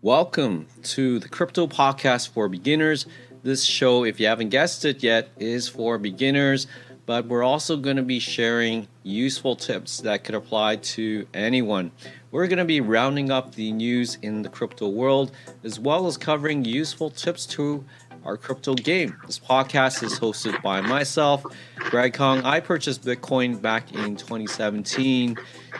[0.00, 3.04] Welcome to the Crypto Podcast for Beginners.
[3.42, 6.68] This show, if you haven't guessed it yet, is for beginners,
[7.04, 11.90] but we're also going to be sharing useful tips that could apply to anyone.
[12.30, 15.32] We're going to be rounding up the news in the crypto world
[15.64, 17.84] as well as covering useful tips to
[18.24, 19.16] our crypto game.
[19.26, 21.44] This podcast is hosted by myself,
[21.76, 22.42] Greg Kong.
[22.42, 25.36] I purchased Bitcoin back in 2017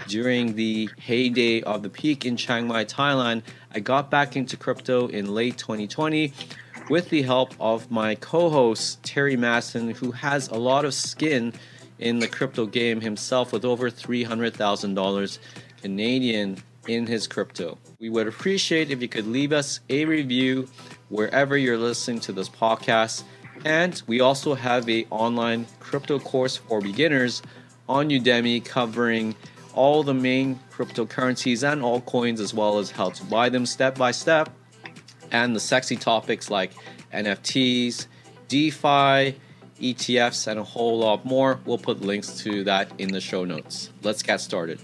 [0.08, 3.42] during the heyday of the peak in Chiang Mai, Thailand.
[3.78, 6.32] I got back into crypto in late 2020
[6.90, 11.52] with the help of my co host, Terry Masson, who has a lot of skin
[12.00, 15.38] in the crypto game himself with over $300,000
[15.80, 16.56] Canadian
[16.88, 17.78] in his crypto.
[18.00, 20.68] We would appreciate if you could leave us a review
[21.08, 23.22] wherever you're listening to this podcast.
[23.64, 27.42] And we also have a online crypto course for beginners
[27.88, 29.36] on Udemy covering
[29.78, 34.10] all the main cryptocurrencies and altcoins as well as how to buy them step by
[34.10, 34.50] step
[35.30, 36.72] and the sexy topics like
[37.12, 38.08] NFTs,
[38.48, 39.38] DeFi,
[39.80, 41.60] ETFs and a whole lot more.
[41.64, 43.90] We'll put links to that in the show notes.
[44.02, 44.80] Let's get started.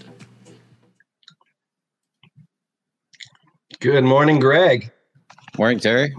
[3.81, 4.93] Good morning, Greg.
[5.57, 6.15] Morning, Terry.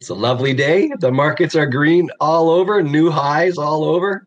[0.00, 0.90] It's a lovely day.
[0.98, 4.26] The markets are green all over, new highs all over.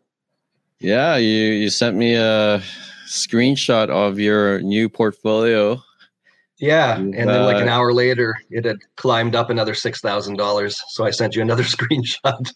[0.80, 2.62] Yeah, you you sent me a
[3.08, 5.82] screenshot of your new portfolio.
[6.58, 10.36] Yeah, and then like an uh, hour later, it had climbed up another six thousand
[10.36, 10.80] dollars.
[10.88, 12.52] So I sent you another screenshot.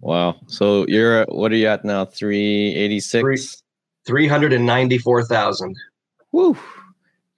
[0.00, 0.36] Wow.
[0.46, 2.04] So you're what are you at now?
[2.04, 3.62] Three eighty six.
[4.06, 5.74] Three hundred and ninety four thousand.
[6.32, 6.56] Woo.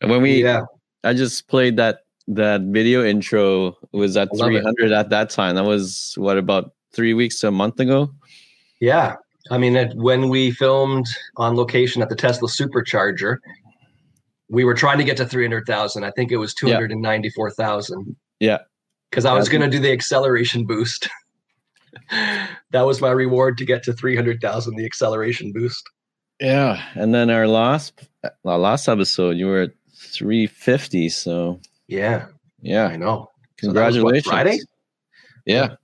[0.00, 0.62] And when we yeah.
[1.04, 5.54] I just played that that video intro was at 300 at that time.
[5.54, 8.10] That was what about three weeks to a month ago.
[8.80, 9.14] Yeah,
[9.50, 13.38] I mean, when we filmed on location at the Tesla Supercharger,
[14.48, 16.04] we were trying to get to 300,000.
[16.04, 18.16] I think it was 294,000.
[18.40, 18.58] Yeah.
[19.10, 21.08] Because I was going to do the acceleration boost.
[22.70, 25.82] that was my reward to get to 300,000, the acceleration boost.
[26.40, 26.82] Yeah.
[26.94, 28.08] And then our last,
[28.44, 31.08] our last episode, you were at 350.
[31.08, 32.26] So yeah,
[32.60, 33.30] yeah, I know.
[33.58, 34.60] Congratulations, so what, Friday.
[35.44, 35.76] Yeah,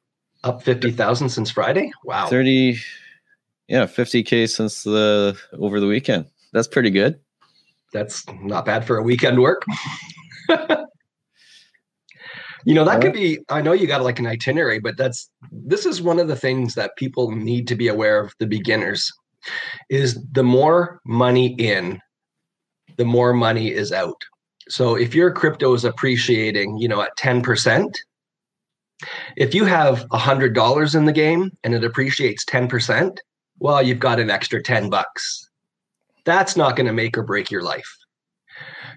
[0.45, 1.93] up fifty thousand since Friday.
[2.05, 2.79] Wow, thirty.
[3.73, 6.27] Yeah, fifty k since the over the weekend.
[6.53, 7.19] That's pretty good.
[7.93, 9.65] That's not bad for a weekend work.
[12.65, 15.85] you know that could be i know you got like an itinerary but that's this
[15.87, 19.11] is one of the things that people need to be aware of the beginners
[19.89, 21.99] is the more money in
[22.97, 24.21] the more money is out.
[24.69, 27.95] So if your crypto is appreciating, you know, at 10%,
[29.37, 33.17] if you have $100 in the game and it appreciates 10%,
[33.63, 35.49] well, you've got an extra 10 bucks.
[36.25, 37.97] That's not going to make or break your life.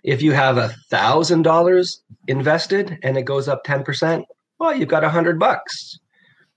[0.03, 4.23] If you have a thousand dollars invested and it goes up 10%,
[4.59, 5.99] well, you've got a hundred bucks.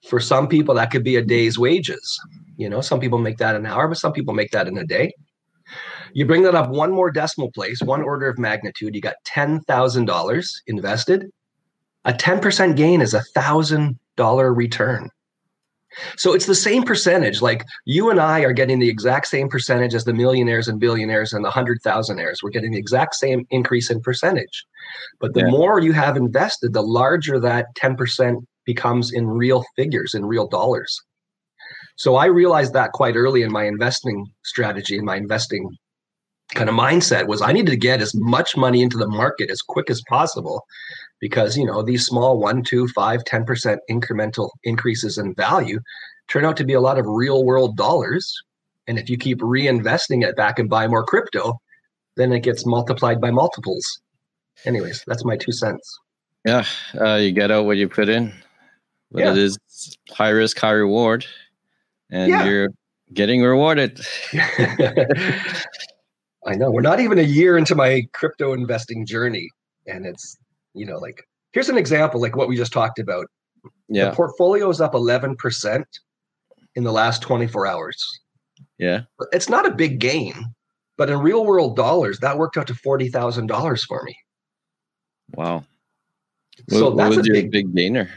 [0.08, 2.18] For some people, that could be a day's wages.
[2.56, 4.86] You know, some people make that an hour, but some people make that in a
[4.86, 5.12] day.
[6.14, 10.48] You bring that up one more decimal place, one order of magnitude, you got $10,000
[10.66, 11.26] invested.
[12.06, 15.10] A 10% gain is a $1,000 return.
[16.16, 17.40] So it's the same percentage.
[17.42, 21.32] Like you and I are getting the exact same percentage as the millionaires and billionaires
[21.32, 22.42] and the hundred thousandaires.
[22.42, 24.64] We're getting the exact same increase in percentage.
[25.20, 25.50] But the yeah.
[25.50, 31.00] more you have invested, the larger that 10% becomes in real figures, in real dollars.
[31.96, 35.68] So I realized that quite early in my investing strategy, in my investing
[36.54, 39.60] kind of mindset was I needed to get as much money into the market as
[39.60, 40.64] quick as possible
[41.20, 45.80] because you know these small one, two, five, ten percent incremental increases in value
[46.28, 48.32] turn out to be a lot of real world dollars.
[48.86, 51.60] And if you keep reinvesting it back and buy more crypto,
[52.16, 54.00] then it gets multiplied by multiples.
[54.64, 55.98] Anyways, that's my two cents.
[56.44, 56.64] Yeah,
[56.98, 58.32] uh, you get out what you put in,
[59.10, 59.32] but yeah.
[59.32, 59.58] it is
[60.10, 61.26] high risk, high reward,
[62.10, 62.44] and yeah.
[62.44, 62.68] you're
[63.12, 64.00] getting rewarded.
[66.46, 66.70] I know.
[66.70, 69.50] We're not even a year into my crypto investing journey.
[69.86, 70.36] And it's,
[70.78, 73.26] you know, like, here's an example like what we just talked about.
[73.88, 74.10] Yeah.
[74.10, 75.84] The portfolio is up 11%
[76.74, 78.20] in the last 24 hours.
[78.78, 79.02] Yeah.
[79.32, 80.34] It's not a big gain,
[80.96, 84.16] but in real world dollars, that worked out to $40,000 for me.
[85.34, 85.64] Wow.
[86.68, 88.10] So what, that's what was a your big, big gainer?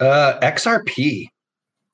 [0.00, 1.28] Uh, XRP.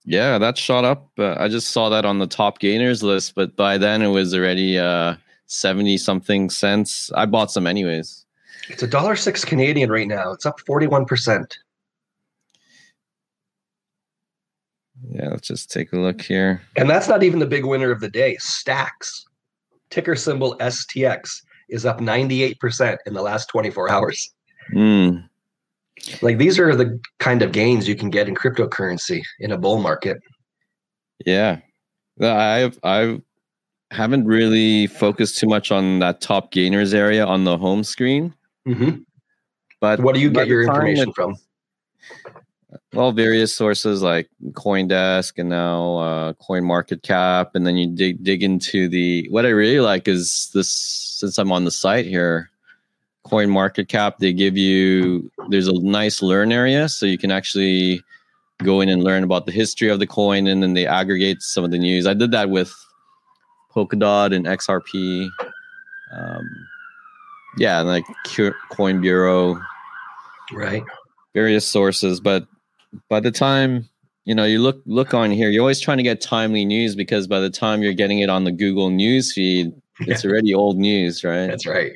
[0.04, 1.10] Yeah, that shot up.
[1.16, 4.34] Uh, I just saw that on the top gainers list, but by then it was
[4.34, 5.14] already uh,
[5.46, 7.12] 70 something cents.
[7.14, 8.21] I bought some anyways.
[8.68, 10.32] It's a dollar six Canadian right now.
[10.32, 11.56] It's up 41%.
[15.10, 16.62] Yeah, let's just take a look here.
[16.76, 18.36] And that's not even the big winner of the day.
[18.38, 19.24] Stacks,
[19.90, 24.32] ticker symbol STX, is up 98% in the last 24 hours.
[24.74, 25.28] Mm.
[26.20, 29.80] Like these are the kind of gains you can get in cryptocurrency in a bull
[29.80, 30.18] market.
[31.24, 31.60] Yeah,
[32.20, 33.20] I've I've
[33.90, 38.34] haven't really focused too much on that top gainers area on the home screen.
[38.66, 39.02] Mm-hmm.
[39.80, 41.36] But What do you get your information it- from?
[42.94, 48.22] Well, various sources like CoinDesk and now uh, Coin Market Cap, and then you dig
[48.24, 49.26] dig into the.
[49.30, 50.68] What I really like is this.
[50.70, 52.50] Since I'm on the site here,
[53.24, 55.30] Coin Market Cap, they give you.
[55.48, 58.02] There's a nice learn area, so you can actually
[58.62, 61.64] go in and learn about the history of the coin, and then they aggregate some
[61.64, 62.06] of the news.
[62.06, 62.72] I did that with
[63.74, 65.28] Polkadot and XRP.
[66.12, 66.68] Um,
[67.58, 68.04] yeah, like
[68.70, 69.60] Coin Bureau
[70.52, 70.82] Right.
[71.34, 72.46] various sources but
[73.08, 73.88] by the time
[74.26, 77.26] you know you look look on here you're always trying to get timely news because
[77.26, 81.24] by the time you're getting it on the google news feed it's already old news
[81.24, 81.92] right That's right.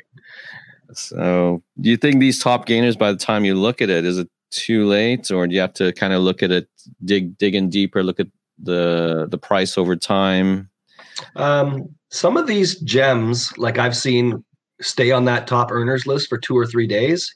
[0.94, 4.18] so do you think these top gainers by the time you look at it is
[4.18, 6.66] it too late or do you have to kind of look at it
[7.04, 8.28] dig dig in deeper look at
[8.58, 10.70] the the price over time
[11.34, 14.44] Um, some of these gems, like I've seen,
[14.80, 17.34] stay on that top earners list for two or three days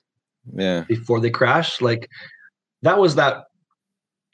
[0.55, 1.81] yeah before they crash.
[1.81, 2.09] Like
[2.83, 3.45] that was that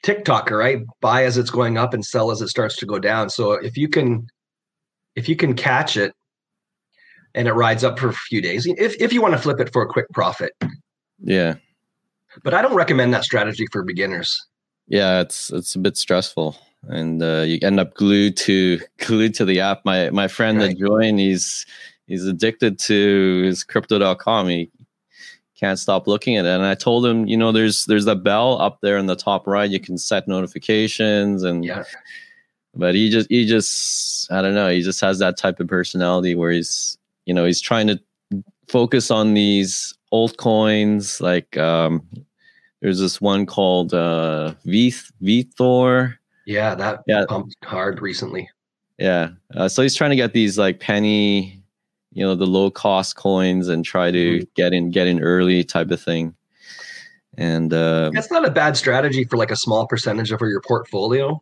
[0.05, 0.79] TikToker, right?
[1.01, 3.29] Buy as it's going up and sell as it starts to go down.
[3.29, 4.27] So if you can,
[5.15, 6.13] if you can catch it
[7.33, 9.71] and it rides up for a few days, if if you want to flip it
[9.73, 10.53] for a quick profit,
[11.19, 11.55] yeah
[12.43, 14.39] but I don't recommend that strategy for beginners.
[14.87, 16.55] yeah it's it's a bit stressful
[16.87, 20.69] and uh, you end up glued to glued to the app my my friend Right.
[20.69, 21.65] that joined he's
[22.07, 24.71] he's addicted to his crypto.com he
[25.59, 26.49] can't stop looking at it.
[26.49, 29.45] And i told him you know there's there's that bell up there in the top
[29.47, 29.69] right.
[29.69, 31.83] You can set notifications and Yeah.
[32.75, 34.69] but he just he just i don't know.
[34.69, 37.99] He just has that type of personality where he's you know he's trying to
[38.67, 42.01] focus on these altcoins like um
[42.81, 44.93] there's this one called uh v
[45.23, 46.15] VeThor
[46.45, 47.25] Yeah, that Yeah.
[47.27, 48.49] pumped hard recently.
[48.99, 49.29] yeah.
[49.55, 51.56] Uh, so he's trying to get these like penny
[52.17, 55.91] you know the low cost coins and try to get in get in early type
[55.91, 56.33] of thing
[57.37, 61.39] and uh That's not a bad strategy for like a small percentage of your portfolio.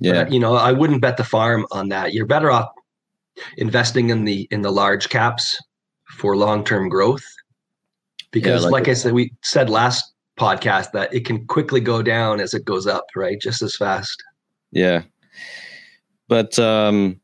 [0.00, 2.12] yeah But, you know, I wouldn't bet the farm on that.
[2.12, 2.68] You're better off
[3.56, 5.56] investing in the in the large caps
[6.18, 7.24] for long-term growth.
[8.32, 12.40] Because like like, I said, we said last podcast that it can quickly go down
[12.40, 13.40] as it goes up, right?
[13.40, 14.20] Just as fast.
[14.72, 15.02] Yeah.
[16.26, 17.20] But um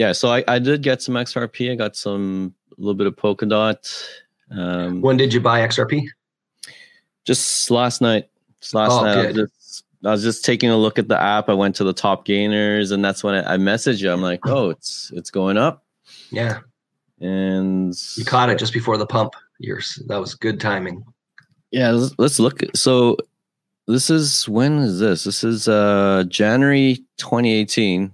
[0.00, 1.70] yeah, so I, I did get some XRP.
[1.70, 3.76] I got some a little bit of Polkadot.
[4.50, 6.06] Um When did you buy XRP?
[7.26, 8.24] just last night.
[8.62, 11.20] Just last Oh, night I was, just, I was just taking a look at the
[11.20, 11.50] app.
[11.50, 14.10] I went to the top gainers and that's when I, I messaged you.
[14.10, 15.84] I'm like, oh, it's it's going up.
[16.30, 16.60] Yeah.
[17.20, 19.34] And You caught it just before the pump.
[19.58, 20.02] Yours.
[20.08, 21.04] That was good timing.
[21.70, 22.62] Yeah, let's, let's look.
[22.74, 23.18] So
[23.86, 25.24] this is when is this?
[25.24, 28.10] This is uh January 2018.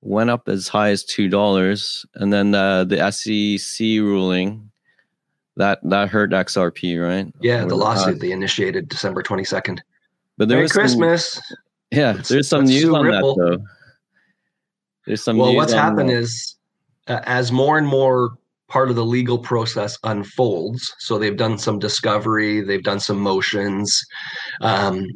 [0.00, 4.70] Went up as high as two dollars, and then uh, the SEC ruling
[5.56, 7.32] that that hurt XRP, right?
[7.40, 9.80] Yeah, the uh, lawsuit they initiated December 22nd.
[10.36, 11.40] But there Merry was some- Christmas.
[11.90, 13.34] yeah, Let's- there's some news on Ripple.
[13.34, 13.64] that though.
[15.04, 15.36] There's some.
[15.36, 16.16] well news what's happened that.
[16.18, 16.56] is
[17.08, 18.34] uh, as more and more
[18.68, 24.04] part of the legal process unfolds so they've done some discovery they've done some motions
[24.60, 25.06] um,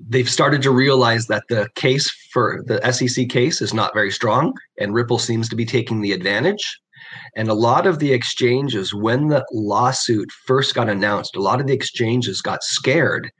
[0.00, 4.52] they've started to realize that the case for the sec case is not very strong
[4.78, 6.80] and ripple seems to be taking the advantage
[7.36, 11.66] and a lot of the exchanges when the lawsuit first got announced a lot of
[11.66, 13.30] the exchanges got scared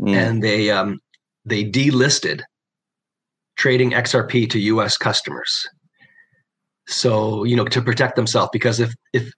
[0.00, 1.00] Mm, and they um,
[1.44, 2.42] they delisted
[3.56, 4.96] trading XRP to U.S.
[4.96, 5.66] customers.
[6.86, 9.30] So you know to protect themselves because if if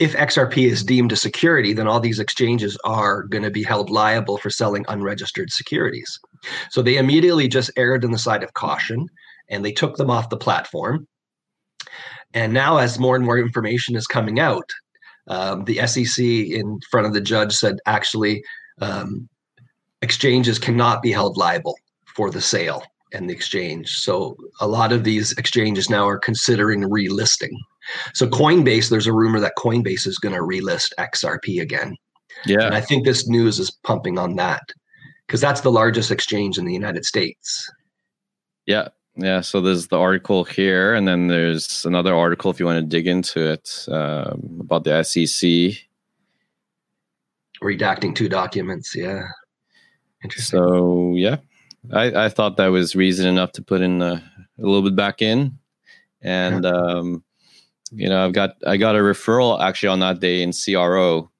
[0.00, 3.90] if XRP is deemed a security, then all these exchanges are going to be held
[3.90, 6.18] liable for selling unregistered securities.
[6.70, 9.06] So they immediately just erred on the side of caution
[9.50, 11.06] and they took them off the platform.
[12.32, 14.68] And now, as more and more information is coming out,
[15.28, 18.42] um, the SEC in front of the judge said actually
[18.80, 19.28] um,
[20.00, 21.76] exchanges cannot be held liable
[22.06, 23.98] for the sale and the exchange.
[23.98, 27.52] So a lot of these exchanges now are considering relisting.
[28.14, 31.96] So Coinbase, there's a rumor that Coinbase is going to relist XRP again.
[32.44, 34.62] And yeah, I think this news is pumping on that
[35.26, 37.70] because that's the largest exchange in the United States.
[38.66, 39.40] yeah, yeah.
[39.40, 43.06] So there's the article here, and then there's another article if you want to dig
[43.06, 45.78] into it um, about the SEC.
[47.62, 48.94] Redacting two documents.
[48.96, 49.22] Yeah.
[50.24, 50.58] Interesting.
[50.58, 51.36] So yeah,
[51.92, 54.22] I, I thought that was reason enough to put in a,
[54.58, 55.58] a little bit back in,
[56.22, 57.24] and um,
[57.92, 61.30] you know, I've got I got a referral actually on that day in CRO.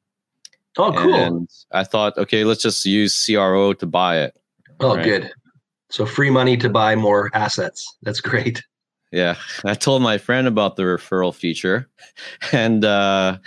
[0.79, 1.15] Oh, cool.
[1.15, 4.37] And I thought, okay, let's just use CRO to buy it.
[4.81, 5.05] oh, right.
[5.05, 5.31] good.
[5.91, 7.97] So free money to buy more assets.
[8.03, 8.63] That's great.
[9.13, 11.89] Yeah, I told my friend about the referral feature,
[12.53, 13.39] and uh,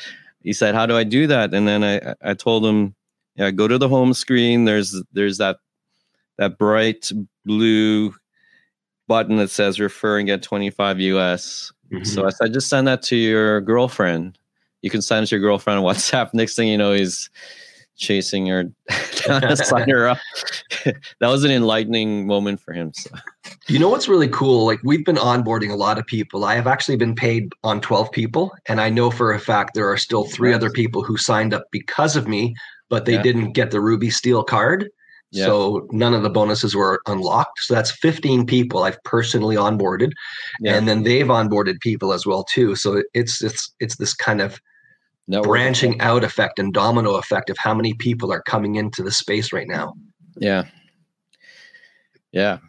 [0.41, 2.95] he said, "How do I do that?" And then I I told him,
[3.35, 4.65] "Yeah, go to the home screen.
[4.65, 5.57] There's there's that
[6.37, 7.11] that bright
[7.45, 8.13] blue
[9.07, 12.05] button that says refer and get 25 US." Mhm.
[12.05, 14.37] So I said, just send that to your girlfriend.
[14.81, 16.29] You can send it to your girlfriend on WhatsApp.
[16.33, 17.29] Next thing you know, he's
[17.95, 18.63] chasing her
[19.27, 20.17] down to sign her up.
[20.85, 22.91] that was an enlightening moment for him.
[22.93, 23.09] So.
[23.67, 24.65] You know what's really cool?
[24.65, 26.43] Like we've been onboarding a lot of people.
[26.43, 28.51] I have actually been paid on 12 people.
[28.67, 30.57] And I know for a fact there are still three Nice.
[30.57, 32.55] other people who signed up because of me,
[32.89, 33.21] but they Yeah.
[33.21, 34.89] didn't get the Ruby Steel card.
[35.33, 35.45] Yeah.
[35.45, 37.59] So none of the bonuses were unlocked.
[37.61, 40.11] So that's 15 people I've personally onboarded.
[40.59, 40.75] Yeah.
[40.75, 42.75] And then they've onboarded people as well too.
[42.75, 44.59] So it's it's it's this kind of
[45.41, 49.51] branching out effect and domino effect of how many people are coming into the space
[49.51, 49.93] right now.
[50.37, 50.65] Yeah.
[52.31, 52.59] Yeah.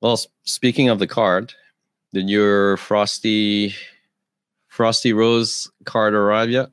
[0.00, 1.54] Well, speaking of the card,
[2.12, 3.74] did your Frosty
[4.68, 6.68] Frosty Rose card arrive yet?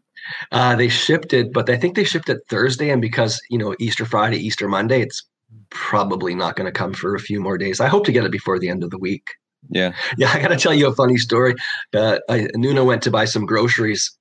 [0.52, 3.76] Uh, they shipped it, but I think they shipped it Thursday, and because you know
[3.80, 5.24] Easter Friday, Easter Monday, it's
[5.70, 7.80] probably not going to come for a few more days.
[7.80, 9.24] I hope to get it before the end of the week.
[9.70, 9.94] Yeah.
[10.18, 11.56] Yeah, I got to tell you a funny story.
[11.94, 14.12] Uh, I, Nuna went to buy some groceries.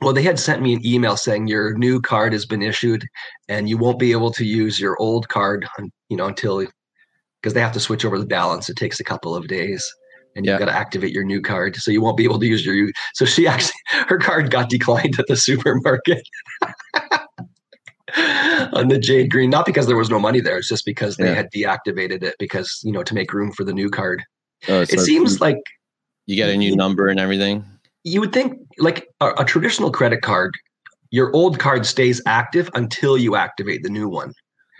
[0.00, 3.06] Well, they had sent me an email saying your new card has been issued,
[3.48, 5.66] and you won't be able to use your old card,
[6.08, 6.66] you know, until
[7.40, 8.68] because they have to switch over the balance.
[8.68, 9.86] It takes a couple of days,
[10.36, 10.52] and Yeah.
[10.52, 12.90] you've got to activate your new card, so you won't be able to use your.
[13.14, 13.72] So she actually,
[14.08, 16.22] her card got declined at the supermarket.
[18.74, 21.28] on the jade green not because there was no money there it's just because they
[21.28, 21.34] Yeah.
[21.34, 24.22] had deactivated it because you know to make room for the new card
[24.68, 25.56] Oh, it seems like
[26.26, 27.64] you get a new number and everything.
[28.04, 30.52] you would think like a, a traditional credit card
[31.10, 34.32] your old card stays active until you activate the new one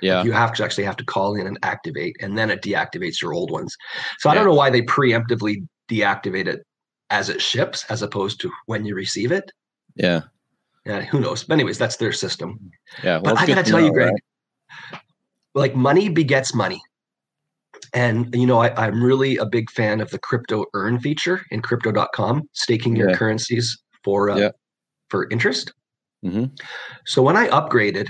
[0.03, 0.25] Yeah.
[0.25, 3.33] you have to actually have to call in and activate and then it deactivates your
[3.33, 3.77] old ones
[4.19, 6.63] so i don't know why they preemptively deactivate it
[7.11, 9.51] as it ships as opposed to when you receive it
[9.95, 10.23] Yeah.
[10.85, 12.59] yeah, who knows but anyways that's their system
[13.05, 13.19] Yeah.
[13.19, 15.01] Well, but i gotta to tell you greg right?
[15.55, 16.83] like money begets money
[17.93, 21.63] and you know I, i'm really a big fan of the crypto earn feature in
[21.63, 23.17] crypto.com staking your Yeah.
[23.17, 24.51] currencies for uh, Yeah.
[25.09, 25.73] for interest
[26.25, 26.59] Mhm.
[27.07, 28.09] so when i upgraded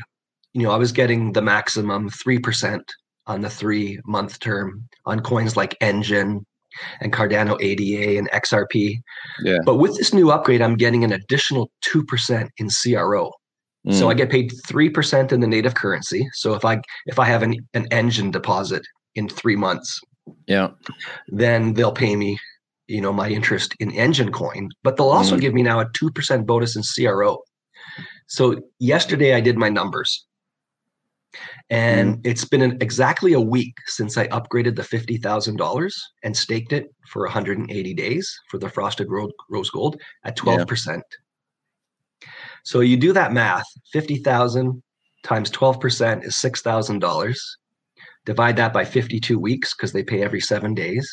[0.54, 2.80] you know i was getting the maximum 3%
[3.26, 6.44] on the three month term on coins like Enjin
[7.00, 8.98] and cardano ada and xrp
[9.44, 9.58] Yeah.
[9.64, 13.30] but with this new upgrade i'm getting an additional 2% in cro
[13.90, 14.10] so Mm.
[14.10, 16.26] I get paid three percent in the native currency.
[16.32, 18.82] So if I if I have an, an Enjin deposit
[19.14, 20.00] in three months,
[20.46, 20.68] yeah.
[21.28, 22.38] then they'll pay me,
[22.88, 24.70] you know, my interest in Enjin coin.
[24.84, 25.40] But they'll also Mm.
[25.42, 27.42] give me now a two percent bonus in CRO.
[28.26, 30.24] So yesterday I did my numbers,
[31.70, 32.20] and mm-hmm.
[32.24, 36.72] it's been an, exactly a week since I upgraded the fifty thousand dollars and staked
[36.72, 41.04] it for 180 days for the frosted ro- rose gold at 12 percent.
[42.64, 44.82] So you do that math: fifty thousand
[45.22, 47.58] times 12 percent is six thousand dollars.
[48.26, 51.06] Divide that by 52 weeks because they pay every seven days,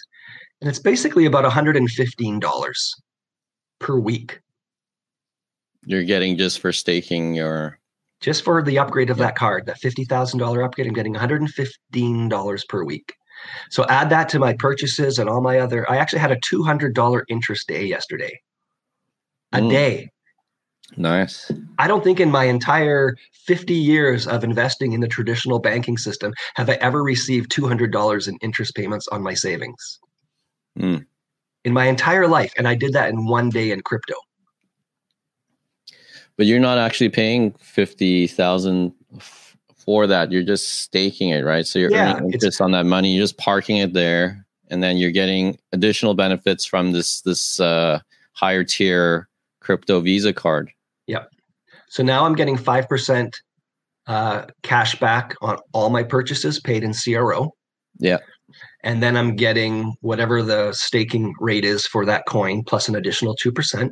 [0.62, 2.93] and it's basically about 115 dollars
[3.79, 4.39] per week
[5.86, 7.80] You're getting just for staking your.
[8.21, 9.65] Just for the upgrade of that card.
[9.65, 13.13] That fifty thousand dollar upgrade, I'm getting 115 dollars per week.
[13.69, 15.89] So add that to my purchases and all my other.
[15.89, 18.39] I actually had a 200 dollar interest day yesterday.
[19.53, 19.69] A Mm.
[19.69, 20.09] day.
[20.97, 21.51] Nice.
[21.79, 26.33] I don't think in my entire 50 years of investing in the traditional banking system
[26.55, 29.99] have I ever received $200 in interest payments on my savings.
[30.77, 31.05] Mm.
[31.63, 32.53] In my entire life.
[32.57, 34.15] And I did that in one day in crypto.
[36.41, 40.31] But you're not actually paying fifty thousand f- for that.
[40.31, 41.67] You're just staking it, right?
[41.67, 43.13] So you're Yeah, earning interest on that money.
[43.13, 48.00] You're just parking it there, and then you're getting additional benefits from this this uh,
[48.33, 49.29] higher tier
[49.60, 50.71] crypto Visa card.
[51.05, 51.29] Yep.
[51.89, 53.33] So now I'm getting 5%
[54.07, 57.53] uh, cash back on all my purchases paid in CRO.
[58.00, 58.17] Yeah.
[58.83, 63.36] And then I'm getting whatever the staking rate is for that coin plus an additional
[63.36, 63.91] 2%.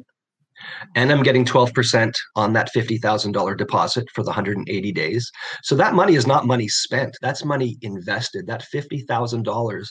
[0.96, 5.32] And I'm getting 12% on that $50,000 deposit for the 180 days.
[5.64, 7.16] So that money is not money spent.
[7.22, 8.48] That's money invested.
[8.48, 9.86] That $50,000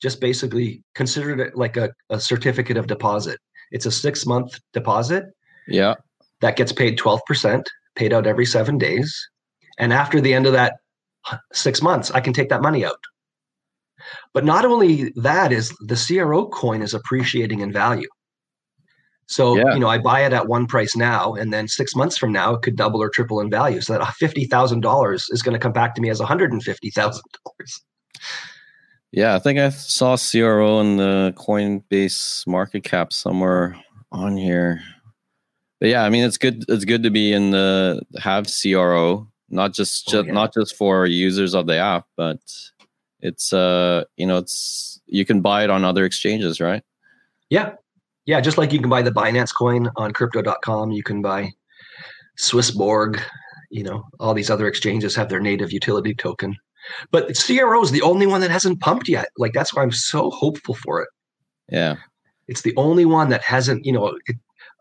[0.00, 3.38] just basically considered it like a, a certificate of deposit.
[3.70, 5.24] It's a six month deposit
[5.68, 5.94] Yeah.
[6.40, 7.62] that gets paid 12%,
[7.94, 9.16] paid out every seven days.
[9.78, 10.74] And after the end of that
[11.52, 12.98] six months, I can take that money out.
[14.34, 18.08] But not only that is the CRO coin is appreciating in value.
[19.26, 19.74] So, Yeah.
[19.74, 22.54] you know, I buy it at one price now, and then six months from now,
[22.54, 23.80] it could double or triple in value.
[23.80, 27.20] So that $50,000 is going to come back to me as $150,000.
[29.12, 33.76] Yeah, I think I saw CRO in the Coinbase market cap somewhere
[34.10, 34.80] on here.
[35.80, 39.74] But yeah, I mean it's good it's good to be in the have CRO, not
[39.74, 40.32] just, Oh, just yeah.
[40.32, 42.38] not just for users of the app, but
[43.20, 46.82] it's uh you know it's you can buy it on other exchanges, right?
[47.50, 47.74] Yeah.
[48.26, 48.40] Yeah.
[48.40, 51.52] Just like you can buy the Binance coin on crypto.com, you can buy
[52.38, 53.20] Swissborg,
[53.70, 56.56] you know, all these other exchanges have their native utility token.
[57.10, 59.28] But CRO is the only one that hasn't pumped yet.
[59.38, 61.08] Like that's why I'm so hopeful for it.
[61.68, 61.96] Yeah.
[62.48, 64.36] It's the only one that hasn't, you know, it,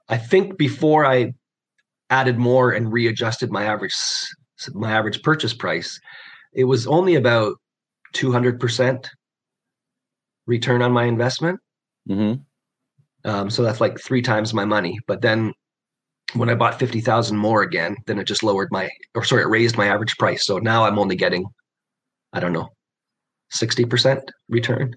[0.10, 1.34] I think before I
[2.10, 3.96] added more and readjusted my average
[4.74, 6.00] my average purchase price,
[6.54, 7.56] it was only about
[8.14, 9.08] 200%
[10.46, 11.60] return on my investment.
[12.08, 12.34] hmm
[13.26, 15.00] Um, so that's like three times my money.
[15.08, 15.54] But then
[16.34, 19.78] when I bought 50,000 more again, then it just lowered my, or sorry, it raised
[19.78, 20.46] my average price.
[20.46, 21.46] So now I'm only getting,
[22.34, 22.70] I don't know,
[23.54, 24.94] 60% return.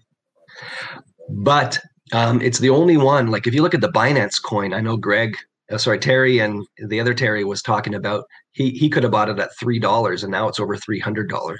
[1.28, 1.80] But
[2.12, 4.96] um, it's the only one, like if you look at the Binance coin, I know
[4.96, 5.36] Greg,
[5.72, 9.30] uh, sorry, Terry and the other Terry was talking about, he, he could have bought
[9.30, 11.56] it at $3 and now it's over $300.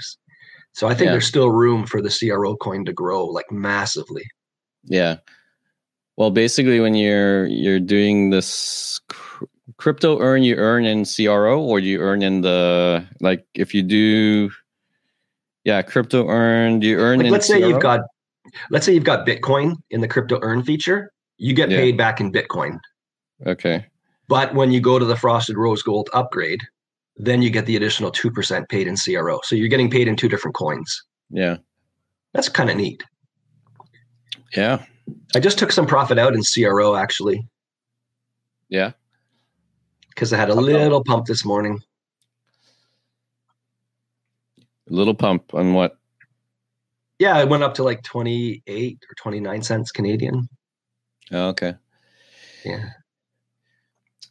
[0.73, 1.13] So I think Yeah.
[1.13, 4.25] there's still room for the CRO coin to grow like massively.
[4.85, 5.17] Yeah.
[6.17, 9.45] Well, basically, when you're you're doing this cr-
[9.79, 14.51] crypto earn, you earn in CRO, or you earn in the like if you do,
[15.65, 17.69] yeah, crypto earn, you earn like in let's say CRO?
[17.69, 18.01] you've got
[18.71, 21.79] let's say you've got bitcoin in the crypto earn feature you get Yeah.
[21.79, 22.79] paid back in bitcoin.
[23.47, 23.85] Okay,
[24.29, 26.61] but when you go to the frosted rose gold upgrade
[27.17, 30.29] then you get the additional 2% paid in cro so you're getting paid in two
[30.29, 31.03] different coins.
[31.31, 31.57] Yeah,
[32.33, 33.03] that's kind of neat.
[34.57, 34.85] Yeah,
[35.35, 37.47] i just took some profit out in cro actually
[38.69, 38.93] yeah.
[40.09, 41.81] because i had a little pump this morning
[44.91, 45.97] A Little pump on what?
[47.19, 50.49] yeah it went up to like 28 or 29 cents canadian
[51.33, 51.75] Oh, okay.
[52.67, 52.91] yeah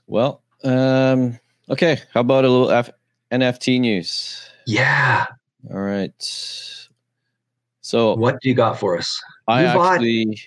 [0.06, 2.00] Well, um, okay.
[2.14, 2.92] How about a little F-
[3.32, 4.48] NFT news?
[4.68, 5.26] yeah
[5.72, 6.14] All right.
[7.82, 10.40] So what do you got for us I you bought- actually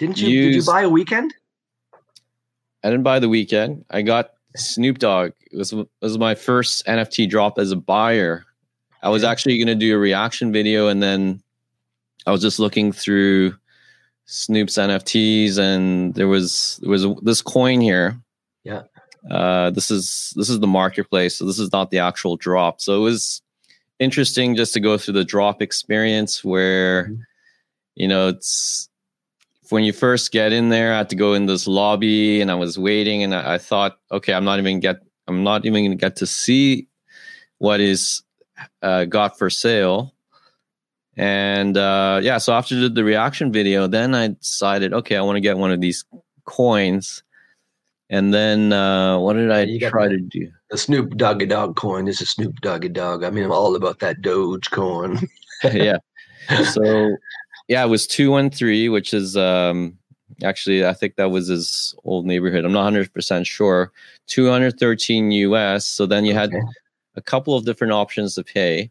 [0.00, 1.30] didn't you did you buy a Weeknd
[2.82, 3.84] I didn't buy the Weeknd.
[3.90, 5.32] I got Snoop Dogg.
[5.52, 8.44] It was it was my first NFT drop as a buyer.
[9.02, 11.42] I was actually going to do a reaction video, and then
[12.26, 13.54] I was just looking through
[14.26, 18.18] Snoop's NFTs, and there was there was this coin here.
[18.64, 18.82] Yeah.
[19.30, 22.80] Uh, this is this is the marketplace, so this is not the actual drop.
[22.80, 23.42] So it was
[23.98, 27.18] interesting just to go through the drop experience, where Mhm.
[27.96, 28.88] you know it's
[29.70, 32.54] when you first get in there, I had to go in this lobby and I
[32.54, 35.96] was waiting and I, I thought, okay, I'm not even get I'm not even gonna
[35.96, 36.88] get to see
[37.58, 38.22] what is
[38.82, 40.14] uh, got for sale.
[41.16, 45.36] And uh, yeah, so after the, the reaction video, then I decided, okay, I want
[45.36, 46.04] to get one of these
[46.46, 47.22] coins.
[48.08, 50.50] And then uh, what did I You try to do?
[50.70, 53.24] the Snoop Doggy Dogg coin This is a Snoop Doggy Dogg.
[53.24, 55.18] I mean, I'm all about that Doge coin.
[55.64, 55.98] yeah.
[56.64, 57.16] So
[57.70, 59.96] yeah, it was two one three, which is um
[60.42, 62.64] actually I think that was his old neighborhood.
[62.64, 63.92] I'm not hundred percent sure.
[64.26, 65.86] Two hundred thirteen US.
[65.86, 66.62] So then you had Okay.
[67.14, 68.90] a couple of different options to pay.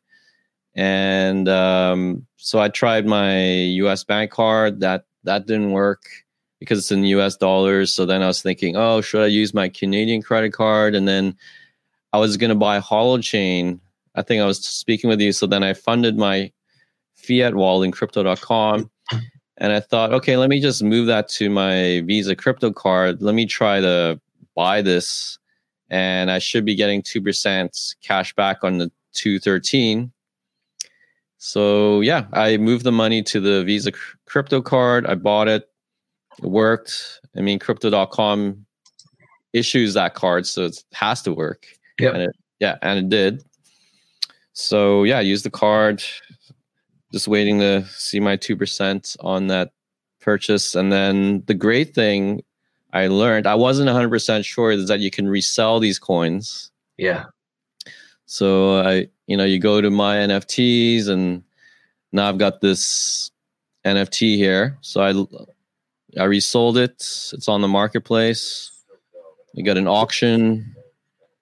[0.76, 3.52] And um, so I tried my
[3.84, 4.80] US bank card.
[4.80, 6.04] That that didn't work
[6.62, 7.94] because it's in US dollars.
[7.94, 10.96] So then I was thinking, oh, should I use my Canadian credit card?
[10.96, 11.36] And then
[12.14, 13.82] I was gonna buy Holochain.
[14.16, 15.34] I think I was speaking with you.
[15.34, 16.52] So then I funded my
[17.20, 18.90] fiat wallet in crypto.com.
[19.58, 23.22] And I thought, okay, let me just move that to my Visa crypto card.
[23.22, 24.20] Let me try to
[24.56, 25.38] buy this.
[25.90, 30.12] And I should be getting 2% cash back on the 213.
[31.38, 33.92] So yeah, I moved the money to the Visa
[34.26, 35.06] crypto card.
[35.08, 35.70] I bought it.
[36.42, 37.20] It worked.
[37.36, 38.66] I mean, crypto.com
[39.54, 41.66] issues that card, so it has to work.
[41.98, 43.44] It, yeah, and it did.
[44.54, 46.04] So yeah, I used the card.
[47.12, 49.72] Just waiting to see my two percent on that
[50.22, 52.44] purchase, and then the great thing
[52.94, 56.72] I learned, I wasn't one hundred percent sure, is that you can resell these coins.
[56.98, 57.26] Yeah.
[58.26, 61.44] So I, you know, you go to my NFTs, and
[62.12, 63.32] now I've got this
[63.86, 64.78] NFT here.
[64.82, 66.92] So I, I resold it.
[66.92, 68.72] It's on the marketplace.
[69.54, 70.76] You got an auction.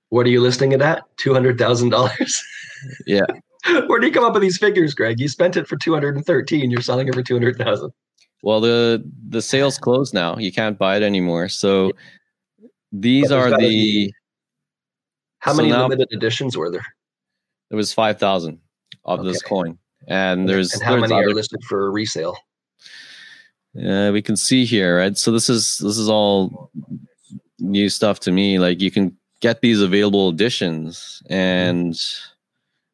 [0.10, 1.04] What are you listing it at?
[1.18, 2.42] Two hundred thousand dollars.
[3.06, 3.26] Yeah.
[3.88, 5.20] Where do you come up with these figures, Greg?
[5.20, 6.72] You spent it for two hundred and thirteen.
[6.72, 7.92] You're selling it for two hundred thousand.
[8.44, 10.38] Well, the the sale's closed now.
[10.38, 11.50] You can't buy it anymore.
[11.50, 11.92] So
[12.92, 13.58] these are the.
[13.58, 14.14] Be,
[15.40, 16.86] how so many now, limited editions were there?
[17.70, 18.60] There was five thousand
[19.06, 19.30] of okay.
[19.30, 22.38] this coin, and there's and how there's many other, are listed for resale?
[23.74, 25.18] Yeah, we can see here, right?
[25.18, 26.72] So this is this is all
[27.60, 28.60] new stuff to me.
[28.60, 31.34] Like you can get these available editions, mm-hmm.
[31.34, 32.00] and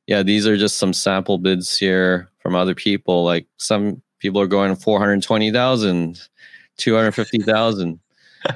[0.07, 3.23] yeah, these are just some sample bids here from other people.
[3.23, 6.19] Like some people are going 420,000,
[6.77, 7.99] 250,000.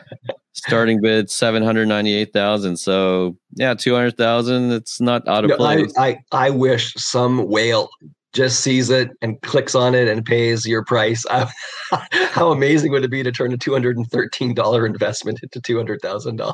[0.54, 2.78] starting bid 798,000.
[2.78, 5.94] So, yeah, 200,000, it's not out of no, place.
[5.98, 7.90] I, I, I wish some whale
[8.34, 11.26] just sees it and clicks on it and pays your price.
[12.12, 16.54] how amazing would it be to turn a $213 investment into $200,000?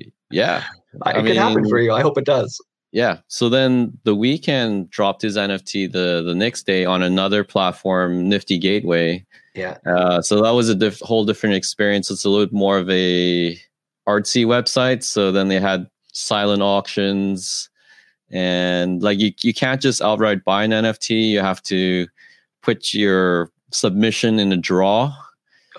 [0.30, 0.64] yeah.
[1.02, 1.92] I, it mean, could happen for you.
[1.92, 2.58] I hope it does.
[2.94, 3.18] Yeah.
[3.26, 8.56] So then the Weeknd dropped his NFT the, the next day on another platform, Nifty
[8.56, 9.26] Gateway.
[9.56, 9.78] Yeah.
[9.84, 12.08] Uh, so that was a diff- whole different experience.
[12.08, 13.58] It's a little more of a
[14.06, 15.02] artsy website.
[15.02, 17.68] So then they had silent auctions
[18.30, 21.30] and like you, you can't just outright buy an NFT.
[21.30, 22.06] You have to
[22.62, 25.12] put your submission in a draw.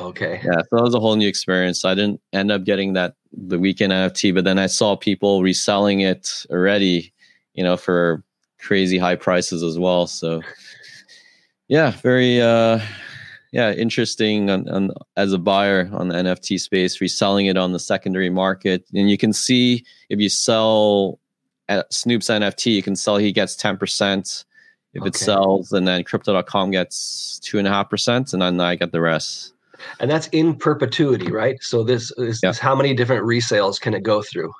[0.01, 0.41] Okay.
[0.43, 0.57] Yeah.
[0.69, 1.85] So that was a whole new experience.
[1.85, 6.01] I didn't end up getting that the Weeknd NFT, but then I saw people reselling
[6.01, 7.13] it already,
[7.53, 8.23] you know, for
[8.59, 10.07] crazy high prices as well.
[10.07, 10.41] So
[11.67, 12.79] yeah, very uh
[13.51, 17.79] yeah, interesting on, on, as a buyer on the NFT space, reselling it on the
[17.79, 18.83] secondary market.
[18.93, 21.21] And you can see if you sell
[21.69, 24.43] at Snoop's NFT, you can sell, he gets 10%.
[24.93, 25.07] If okay.
[25.07, 28.93] it sells, and then crypto.com gets two and a half percent, and then I get
[28.93, 29.53] the rest.
[29.99, 31.57] And that's in perpetuity, right?
[31.61, 32.49] So this is, yeah.
[32.49, 34.53] is how many different resales can it go through?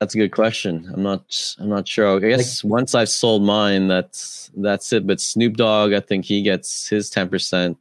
[0.00, 0.88] That's a good question.
[0.94, 1.54] I'm not.
[1.58, 2.16] I'm not sure.
[2.16, 5.06] I guess like, once I've sold mine, that's that's it.
[5.08, 7.76] But Snoop Dogg, I think he gets his ten percent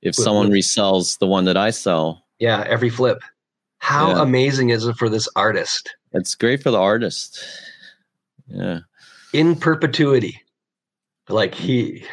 [0.00, 2.24] if someone resells the one that I sell.
[2.40, 3.22] Yeah, every flip.
[3.78, 4.22] How yeah.
[4.22, 5.94] amazing is it for this artist?
[6.12, 7.44] It's great for the artist.
[8.48, 8.80] Yeah.
[9.32, 10.42] In perpetuity,
[11.28, 12.04] like he,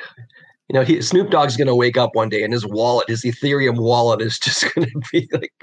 [0.70, 3.80] you know, he Snoop Dogg's gonna wake up one day and his wallet, his Ethereum
[3.80, 5.54] wallet, is just gonna be like.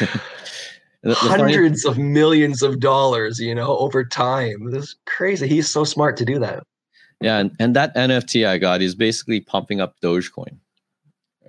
[1.02, 4.70] The, hundreds funny, of millions of dollars, you know, over time.
[4.70, 5.48] This is crazy.
[5.48, 6.62] He's so smart to do that.
[7.22, 10.58] Yeah, and, and that NFT I got is basically pumping up Dogecoin.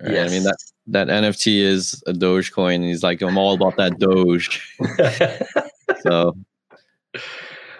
[0.00, 0.12] Right?
[0.12, 0.30] Yes.
[0.30, 2.76] I mean that that NFT is a Dogecoin.
[2.76, 4.74] And he's like, I'm all about that Doge.
[6.02, 6.36] so,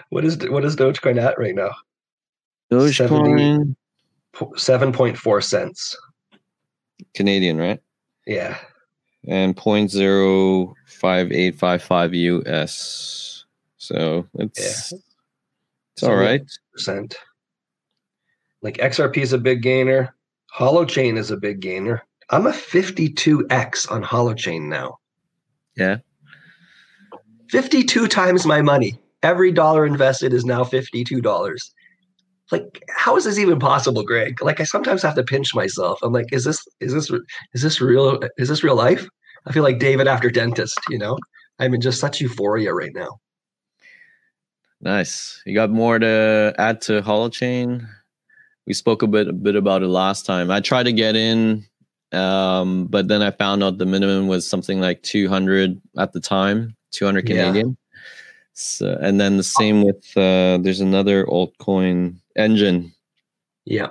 [0.09, 1.71] what is what is Dogecoin at right now?
[2.71, 3.75] Dogecoin seven
[4.33, 5.95] point four cents.
[7.13, 7.81] Canadian, right?
[8.25, 8.57] Yeah.
[9.27, 13.45] And point zero five eight five five US.
[13.77, 14.97] So it's yeah.
[15.93, 16.43] it's all right.
[16.71, 17.15] Percent.
[18.61, 20.15] Like XRP is a big gainer.
[20.55, 22.03] Holochain is a big gainer.
[22.29, 24.99] I'm a 52x on Holochain now.
[25.75, 25.97] Yeah.
[27.49, 28.97] 52 times my money.
[29.21, 31.71] Every dollar invested is now $52.
[32.53, 34.39] Like, how is this even possible, Greg?
[34.43, 35.97] Like, I sometimes have to pinch myself.
[36.03, 37.09] I'm like, is this is this
[37.55, 38.19] is this real?
[38.37, 39.07] Is this real life?
[39.47, 40.79] I feel like David after dentist.
[40.87, 41.17] You know,
[41.57, 43.19] I'm in just such euphoria right now.
[44.81, 45.41] Nice.
[45.47, 47.87] You got more to add to Holochain?
[48.67, 50.51] We spoke a bit a bit about it last time.
[50.51, 51.65] I tried to get in,
[52.11, 56.75] um, but then I found out the minimum was something like 200 at the time,
[56.91, 57.69] 200 Canadian.
[57.69, 57.99] Yeah.
[58.53, 62.91] So, and then the same with uh, there's another altcoin Enjin.
[63.65, 63.89] Yeah.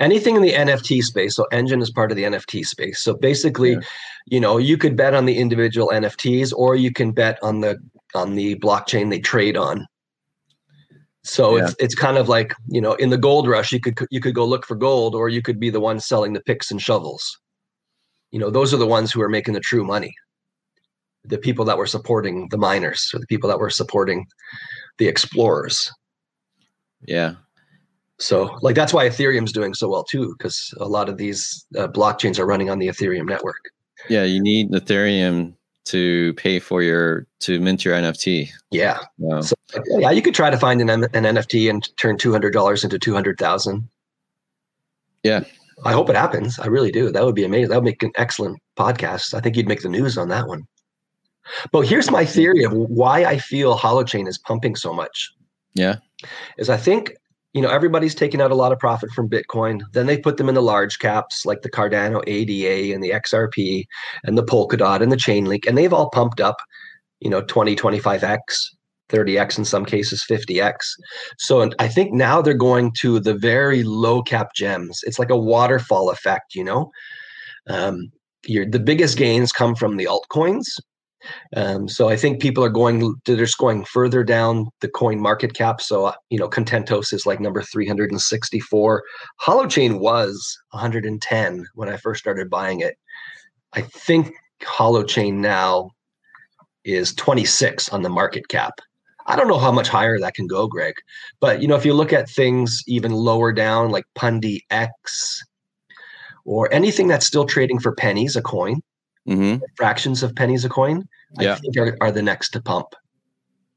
[0.00, 1.36] Anything in the NFT space.
[1.36, 3.02] So Enjin is part of the NFT space.
[3.02, 3.80] So basically, yeah.
[4.26, 7.78] you know, you could bet on the individual NFTs or you can bet on the
[8.14, 9.86] on the blockchain they trade on.
[11.22, 11.64] So yeah.
[11.64, 14.34] it's it's kind of like, you know, in the gold rush, you could you could
[14.34, 17.38] go look for gold or you could be the one selling the picks and shovels.
[18.32, 20.14] You know, those are the ones who are making the true money
[21.24, 24.26] the people that were supporting the miners or the people that were supporting
[24.98, 25.90] the explorers.
[27.06, 27.34] Yeah.
[28.18, 31.88] So, like that's why Ethereum's doing so well too, because a lot of these uh,
[31.88, 33.70] blockchains are running on the Ethereum network.
[34.08, 35.54] Yeah, you need Ethereum
[35.86, 38.50] to pay for your to mint your NFT.
[38.70, 38.98] Yeah.
[39.18, 39.40] Wow.
[39.40, 39.54] So,
[39.98, 42.98] yeah, you could try to find an, an NFT and turn two hundred dollars into
[42.98, 43.88] two hundred thousand.
[45.22, 45.44] Yeah.
[45.84, 46.58] I hope it happens.
[46.58, 47.10] I really do.
[47.10, 47.70] That would be amazing.
[47.70, 49.32] That would make an excellent podcast.
[49.32, 50.64] I think you'd make the news on that one.
[51.72, 55.32] But here's my theory of why I feel Holochain is pumping so much.
[55.74, 55.96] Yeah.
[56.58, 57.12] Is I think,
[57.52, 59.80] you know, everybody's taking out a lot of profit from Bitcoin.
[59.92, 63.84] Then they put them in the large caps like the Cardano ADA and the XRP
[64.24, 65.66] and the Polkadot and the Chainlink.
[65.66, 66.56] And they've all pumped up,
[67.20, 68.38] you know, 20, 25x,
[69.08, 70.76] 30x in some cases, 50x.
[71.38, 75.00] So and I think now they're going to the very low cap gems.
[75.04, 76.90] It's like a waterfall effect, you know?
[77.68, 78.12] Um,
[78.46, 80.64] your the biggest gains come from the altcoins.
[81.56, 85.80] Um, so I think people are going they're going further down the coin market cap.
[85.80, 89.02] So uh, you know, Contentos is like number 364.
[89.40, 92.96] Holochain was 110 when I first started buying it.
[93.72, 95.90] I think Holochain now
[96.84, 98.74] is 26 on the market cap.
[99.26, 100.94] I don't know how much higher that can go, Greg.
[101.40, 105.42] But you know, if you look at things even lower down, like Pundi X,
[106.44, 108.80] or anything that's still trading for pennies a coin,
[109.30, 109.62] Mm-hmm.
[109.76, 111.52] fractions of pennies a coin, Yeah.
[111.52, 112.88] I think are, are the next to pump.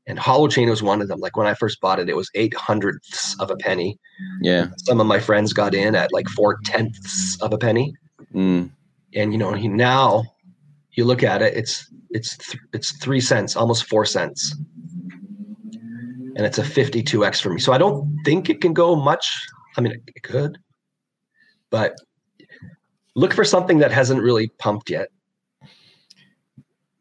[0.08, 1.20] And Holochain was one of them.
[1.20, 3.98] Like when I first bought it, it was eight hundredths of a penny.
[4.42, 4.68] Yeah.
[4.80, 7.94] Some of my friends got in at like four tenths of a penny.
[8.34, 8.72] Mm.
[9.16, 10.24] And you know, now
[10.94, 14.56] you look at it, it's it's th- it's three cents, almost four cents,
[16.36, 17.60] and it's a fifty-two x for me.
[17.60, 19.32] So I don't think it can go much.
[19.78, 20.58] I mean, it could,
[21.70, 21.96] but
[23.16, 25.10] look for something that hasn't really pumped yet.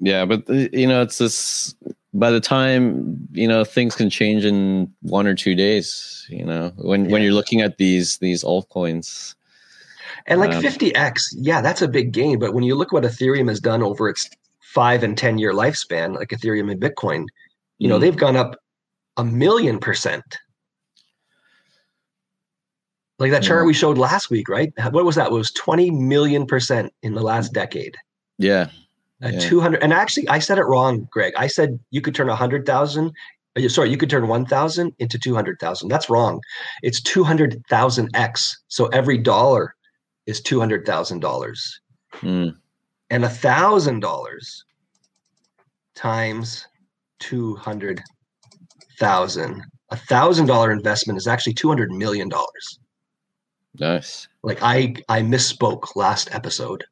[0.05, 1.75] Yeah, but uh, you know, it's this.
[2.13, 6.73] By the time you know things can change in one or two days, you know,
[6.77, 9.35] when when you're looking at these these altcoins,
[10.27, 12.39] And like Um, 50x, yeah, that's a big gain.
[12.41, 14.29] But when you look what Ethereum has done over its
[14.61, 17.27] five and 10 year lifespan, like Ethereum and Bitcoin,
[17.79, 18.01] you know, Mm.
[18.01, 18.57] they've gone up
[19.17, 20.25] a million percent.
[23.19, 23.67] Like that chart Yeah.
[23.67, 24.73] we showed last week, right?
[24.91, 25.29] What was that?
[25.29, 27.97] It was 20 million percent in the last decade.
[28.39, 28.69] yeah,
[29.23, 29.41] At Yeah.
[29.41, 29.83] 200.
[29.83, 31.33] And actually, I said it wrong, Greg.
[31.37, 33.13] I said you could turn 100,000.
[33.57, 35.89] uh, Sorry, you could turn 1,000 into 200,000.
[35.89, 36.41] That's wrong.
[36.83, 38.51] It's 200,000x.
[38.69, 39.75] So every dollar
[40.27, 41.81] is $200,000.
[42.21, 42.55] Mm.
[43.11, 44.63] And $1,000
[45.95, 46.67] times
[47.21, 49.63] 200,000.
[49.91, 52.31] A $1,000 investment is actually $200 million.
[53.79, 54.27] nice.
[54.43, 56.85] Like I, I misspoke last episode.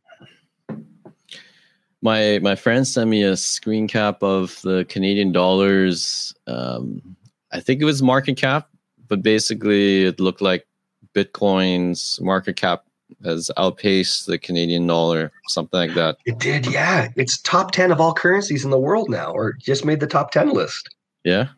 [2.02, 6.34] My my friend sent me a screen cap of the Canadian dollars.
[6.46, 7.16] Um,
[7.52, 8.68] I think it was market cap,
[9.08, 10.66] but basically it looked like
[11.14, 12.84] Bitcoin's market cap
[13.24, 16.18] has outpaced the Canadian dollar, something like that.
[16.26, 17.08] It did, yeah.
[17.16, 20.30] It's top 10 of all currencies in the world now, or just made the top
[20.30, 20.88] 10 list.
[21.24, 21.48] Yeah.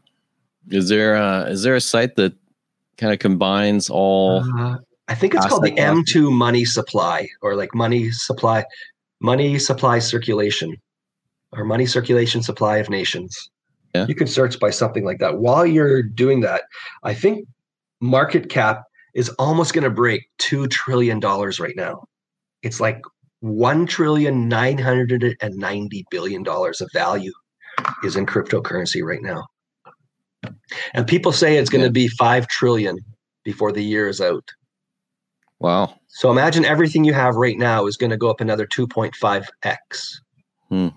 [0.70, 2.34] Is there uh is there a site that
[2.96, 4.78] kind of combines all Uh,
[5.08, 8.64] I think it's called the M2 money supply or like money supply,
[9.22, 10.76] money supply circulation
[11.52, 13.50] or money circulation supply of nations.
[13.94, 14.06] Yeah.
[14.08, 15.38] You can search by something like that.
[15.38, 16.62] While you're doing that,
[17.04, 17.46] I think
[18.00, 18.82] market cap
[19.14, 22.04] is almost going to break $2 trillion right now.
[22.62, 23.02] It's like
[23.44, 27.32] $1 trillion, $990 billion of value
[28.02, 29.44] is in cryptocurrency right now.
[30.94, 32.06] And people say it's going to Yeah.
[32.06, 32.96] be 5 trillion
[33.44, 34.48] before the year is out.
[35.58, 35.94] wow.
[36.14, 40.20] So imagine everything you have right now is going to go up another 2.5x.
[40.68, 40.88] Hmm.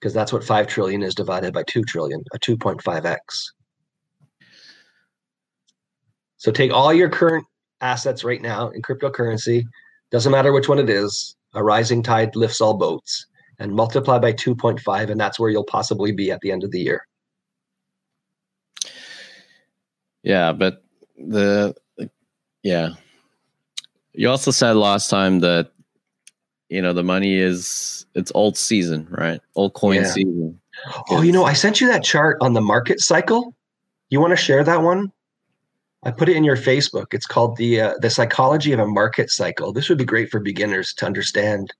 [0.00, 3.18] Because that's what 5 trillion is divided by 2 trillion, a 2.5x.
[6.38, 7.46] So take all your current
[7.82, 9.64] assets right now in cryptocurrency,
[10.10, 13.26] doesn't matter which one it is, a rising tide lifts all boats,
[13.58, 16.80] and multiply by 2.5, and that's where you'll possibly be at the end of the
[16.80, 17.06] year.
[20.22, 20.82] Yeah, but
[21.16, 21.74] the
[22.62, 22.94] yeah.
[24.16, 25.70] You also said last time that
[26.68, 29.40] you know the money is it's alt season, right?
[29.56, 30.04] Altcoin Yeah.
[30.04, 30.60] season.
[31.10, 33.54] Oh, you know, I sent you that chart on the market cycle.
[34.10, 35.12] You want to share that one?
[36.02, 37.12] I put it in your Facebook.
[37.12, 39.72] It's called the uh, the psychology of a market cycle.
[39.72, 41.72] This would be great for beginners to understand,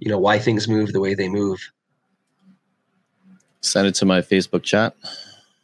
[0.00, 1.60] you know, why things move the way they move.
[3.60, 4.94] Send it to my Facebook chat.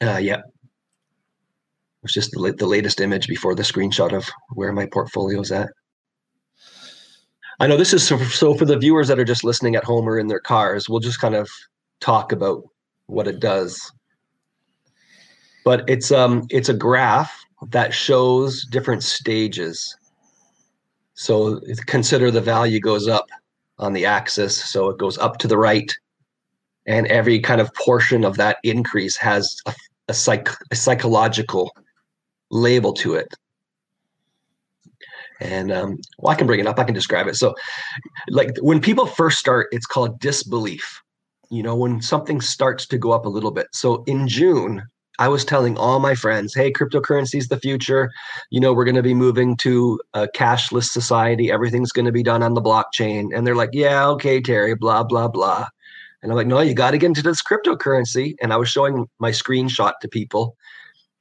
[0.01, 0.43] Uh, yeah,
[2.03, 5.71] it's just the, the latest image before the screenshot of where my portfolio is at.
[7.61, 10.09] I know this is so, so for the viewers that are just listening at home
[10.09, 10.89] or in their cars.
[10.89, 11.49] We'll just kind of
[12.01, 12.65] talk about
[13.07, 13.93] what it does.
[15.63, 17.31] But it's um it's a graph
[17.69, 19.95] that shows different stages.
[21.13, 23.27] So consider the value goes up
[23.79, 25.93] on the axis, so it goes up to the right,
[26.87, 29.75] and every kind of portion of that increase has a,
[30.09, 31.71] a, psych, a psychological
[32.51, 33.29] label to it.
[35.41, 36.79] And um, well, I can bring it up.
[36.79, 37.37] I can describe it.
[37.37, 37.55] So,
[38.29, 41.01] like when people first start, it's called disbelief.
[41.51, 43.67] You know, when something starts to go up a little bit.
[43.73, 44.83] So in June,
[45.19, 48.11] I was telling all my friends, "Hey, cryptocurrency is the future.
[48.51, 51.51] You know, we're going to be moving to a cashless society.
[51.51, 55.05] Everything's going to be done on the blockchain." And they're like, "Yeah, okay, Terry, blah
[55.05, 55.67] blah blah."
[56.23, 59.07] And I'm like, "No, you got to get into this cryptocurrency." And I was showing
[59.19, 60.57] my screenshot to people.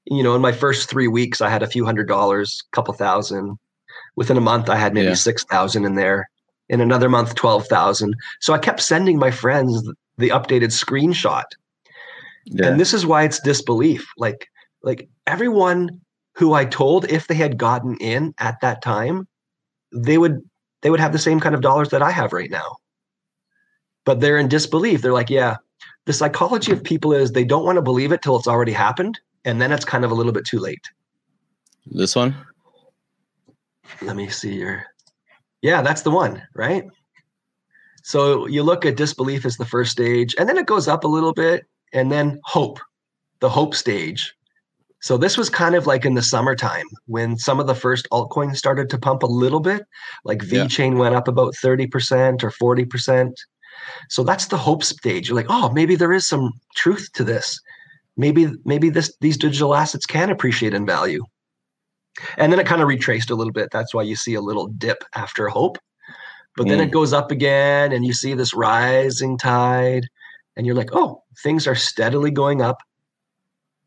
[0.05, 3.57] You know, in my first three weeks, I had a few hundred dollars, couple thousand.
[4.19, 5.13] Within a month, I had maybe Yeah.
[5.29, 6.29] six thousand in there.
[6.71, 8.15] in another month 12,000.
[8.41, 11.45] So I kept sending my friends the updated screenshot.
[12.45, 12.67] Yeah.
[12.67, 14.07] And this is why it's disbelief.
[14.17, 14.47] Like
[14.83, 15.99] like everyone
[16.35, 19.27] who I told if they had gotten in at that time,
[19.91, 20.37] they would
[20.81, 22.75] they would have the same kind of dollars that I have right now.
[24.05, 25.01] But they're in disbelief.
[25.01, 25.55] They're like, yeah,
[26.05, 29.19] the psychology of people is they don't want to believe it till it's already happened
[29.43, 30.85] and then it's kind of a little bit too late.
[31.87, 32.35] This one?
[34.01, 34.85] Let me see here.
[35.61, 36.85] Yeah, that's the one, right?
[38.03, 41.07] So you look at disbelief as the first stage, and then it goes up a
[41.07, 42.79] little bit, and then hope,
[43.39, 44.33] the hope stage.
[45.01, 48.57] So this was kind of like in the summertime when some of the first altcoins
[48.57, 49.83] started to pump a little bit,
[50.25, 50.97] like VeChain yeah.
[50.97, 53.33] went up about 30% or 40%.
[54.09, 55.29] So that's the hope stage.
[55.29, 57.59] You're like, oh, maybe there is some truth to this.
[58.17, 61.23] Maybe maybe this these digital assets can appreciate in value.
[62.37, 63.69] And then it kind of retraced a little bit.
[63.71, 65.77] That's why you see a little dip after hope.
[66.55, 66.69] But mm.
[66.69, 66.93] then it mm.
[66.93, 70.07] goes up again and you see this rising tide
[70.55, 72.79] and you're like, "Oh, things are steadily going up."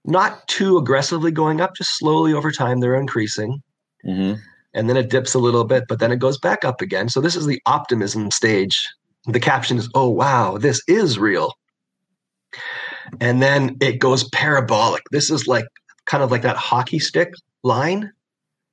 [0.05, 3.63] Not too aggressively going up, just slowly over time they're increasing.
[4.05, 4.41] Mm-hmm.
[4.75, 7.09] And then it dips a little bit, but then it goes back up again.
[7.09, 8.89] So this is the optimism stage.
[9.27, 11.53] The caption is, "Oh wow, this is real."
[13.21, 15.03] And then it goes parabolic.
[15.11, 15.67] This is like
[16.07, 18.13] kind of like that hockey stick line.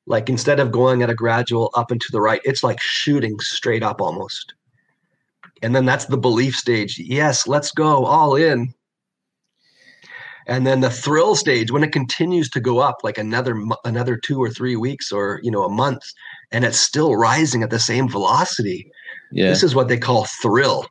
[0.09, 3.39] Like instead of going at a gradual up and to the right, it's like shooting
[3.39, 4.53] straight up almost.
[5.61, 6.99] And then that's the belief stage.
[6.99, 8.73] Yes, let's go all in.
[10.47, 14.41] And then the thrill stage when it continues to go up like another another 2
[14.41, 16.01] or 3 weeks or you know a month
[16.51, 18.91] and it's still rising at the same velocity.
[19.31, 19.49] Yeah.
[19.49, 20.87] This is what they call thrill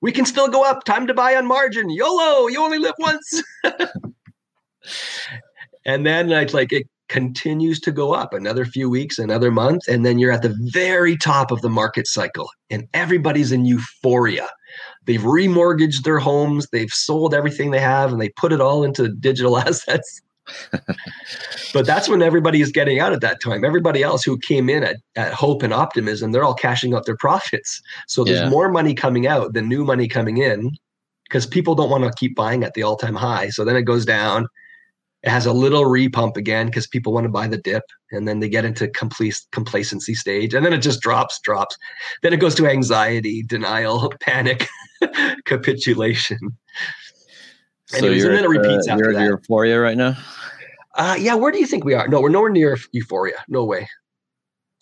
[0.00, 0.84] we can still go up.
[0.84, 1.90] Time to buy on margin.
[1.90, 3.42] YOLO, you only live once.
[5.84, 10.06] and then it's like it continues to go up another few weeks, another month, and
[10.06, 14.48] then you're at the very top of the market cycle, and everybody's in euphoria.
[15.04, 19.08] They've remortgaged their homes, they've sold everything they have, and they put it all into
[19.08, 20.22] digital assets
[21.72, 23.64] but that's when everybody is getting out at that time.
[23.64, 27.16] Everybody else who came in at, at hope and optimism, they're all cashing out their
[27.16, 27.80] profits.
[28.08, 28.48] So there's yeah.
[28.48, 30.70] more money coming out than new money coming in
[31.24, 33.50] because people don't want to keep buying at the all time high.
[33.50, 34.46] So then it goes down.
[35.22, 38.40] It has a little repump again because people want to buy the dip and then
[38.40, 41.76] they get into complac- complacency stage and then it just drops, drops.
[42.22, 44.66] Then it goes to anxiety, denial, panic,
[45.44, 46.38] capitulation.
[47.86, 49.24] So Anyways, and then it repeats uh, after you're that.
[49.26, 50.16] euphoria right now.
[50.94, 52.08] Uh, yeah, where do you think we are?
[52.08, 53.44] No, we're nowhere near euphoria.
[53.48, 53.88] No way.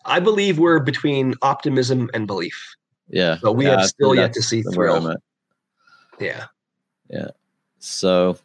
[0.04, 2.76] I believe we're between optimism and belief.
[3.08, 3.38] Yeah.
[3.42, 5.16] But we yeah, have still yet to see thrill.
[6.20, 6.46] Yeah.
[7.10, 7.28] Yeah.
[7.78, 8.38] So,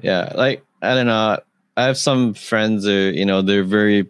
[0.00, 1.38] yeah, like I don't know.
[1.76, 4.06] I have some friends who you know they're very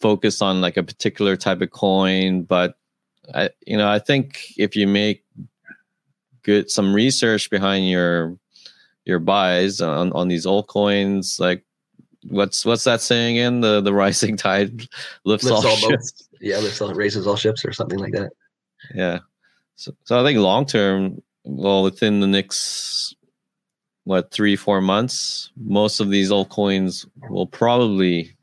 [0.00, 2.76] focused on like a particular type of coin, but
[3.34, 5.24] I you know I think if you make
[6.42, 8.36] good some research behind your
[9.04, 11.64] your buys on on these altcoins, like
[12.28, 14.88] what's what's that saying in the the rising tide
[15.24, 16.24] lifts, lifts all, all ships.
[16.40, 18.30] Yeah, lifts all raises all ships or something like that.
[18.94, 19.18] Yeah.
[19.74, 23.16] So so I think long term, well, within the next
[24.08, 28.34] what three four months, most of these altcoins will probably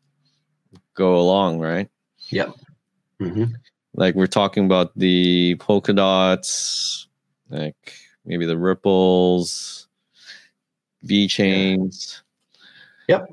[0.94, 1.90] go along, right?
[2.30, 2.54] Yep.
[3.20, 3.46] Mm-hmm.
[3.96, 7.08] Like we're talking about the Polkadots,
[7.50, 7.94] like
[8.26, 9.88] maybe the ripples,
[11.04, 12.22] VeChains
[13.08, 13.26] Yep.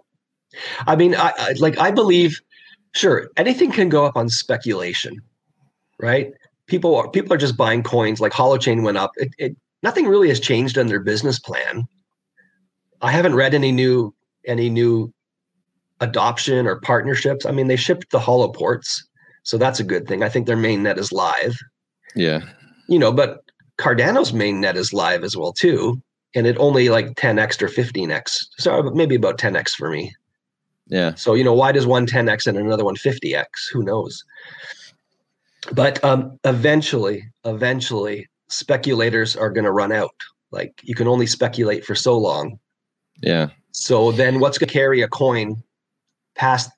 [0.86, 2.40] I mean, I, I, like I believe,
[2.94, 5.20] sure, anything can go up on speculation,
[5.98, 6.32] right?
[6.66, 8.20] People are people are just buying coins.
[8.20, 9.12] Like Holochain went up.
[9.16, 11.86] It, it nothing really has changed on their business plan.
[13.02, 14.14] I haven't read any new
[14.46, 15.12] any new
[16.00, 17.46] adoption or partnerships.
[17.46, 19.02] I mean, they shipped the HoloPorts,
[19.42, 20.22] so that's a good thing.
[20.22, 21.56] I think their main net is live.
[22.14, 22.40] Yeah.
[22.88, 23.44] You know, but
[23.78, 26.00] Cardano's main net is live as well too,
[26.34, 28.46] and it only like 10x or 15x.
[28.58, 30.12] So maybe about 10x for me.
[30.88, 31.14] Yeah.
[31.14, 33.46] So, you know, why does one 10x and another one 50x?
[33.72, 34.24] Who knows?
[35.72, 40.14] But um, eventually, eventually, speculators are going to run out.
[40.50, 42.58] Like you can only speculate for so long.
[43.23, 43.48] Yeah.
[43.73, 45.62] So then what's going to carry a coin
[46.35, 46.70] past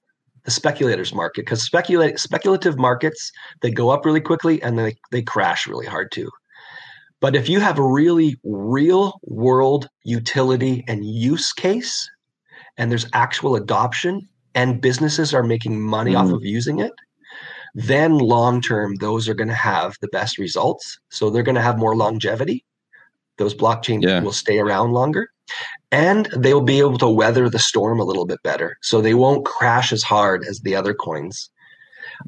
[0.45, 1.45] the speculators market?
[1.45, 3.33] Because speculate speculative markets,
[3.63, 6.31] they go up really quickly and they, they crash really hard too.
[7.21, 12.09] But if you have a really real world utility and use case,
[12.77, 16.19] and there's actual adoption and businesses are making money mm.
[16.19, 16.93] off of using it,
[17.75, 20.99] then long term, those are going to have the best results.
[21.11, 22.65] So they're going to have more longevity.
[23.39, 24.21] Those blockchains yeah.
[24.21, 25.29] will stay around longer
[25.95, 28.77] and they'll be able to weather the storm a little bit better.
[28.83, 31.51] So they won't crash as hard as the other coins.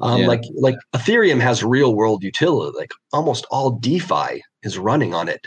[0.01, 0.27] Um, yeah.
[0.27, 2.77] Like like Ethereum has real world utility.
[2.77, 5.45] Like almost all DeFi is running on it.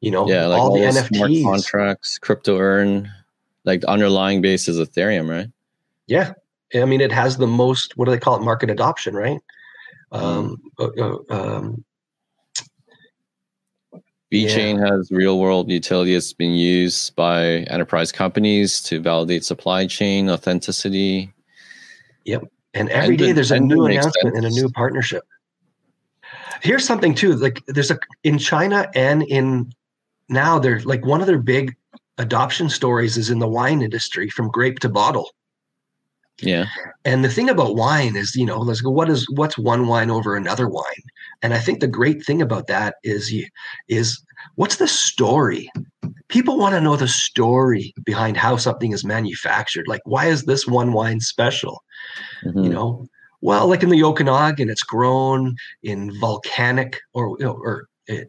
[0.00, 3.10] You know, yeah, like all, all the NFTs, contracts, crypto earn,
[3.64, 5.48] like the underlying base is Ethereum, right?
[6.06, 6.34] Yeah,
[6.74, 7.96] I mean it has the most.
[7.96, 8.42] What do they call it?
[8.42, 9.40] Market adoption, right?
[10.12, 11.24] Um, mm.
[11.30, 11.84] uh, um,
[14.32, 14.96] VeChain yeah.
[14.96, 16.14] has real world utility.
[16.14, 21.32] It's been used by enterprise companies to validate supply chain authenticity.
[22.24, 22.44] Yep.
[22.74, 24.36] And every and day there's a new announcement sense.
[24.36, 25.24] and a new partnership.
[26.62, 27.34] Here's something too.
[27.36, 29.72] Like there's a in China and in
[30.28, 31.74] now they're like one of their big
[32.18, 35.30] adoption stories is in the wine industry from grape to bottle.
[36.40, 36.66] Yeah.
[37.04, 40.10] And the thing about wine is, you know, let's go, what is what's one wine
[40.10, 40.84] over another wine?
[41.42, 43.32] And I think the great thing about that is
[43.88, 44.22] is
[44.56, 45.70] what's the story?
[46.28, 49.88] People want to know the story behind how something is manufactured.
[49.88, 51.82] Like, why is this one wine special?
[52.44, 52.64] Mm-hmm.
[52.64, 53.06] You know,
[53.40, 58.24] well, like in the Okanagan, it's grown in volcanic or you know, or uh,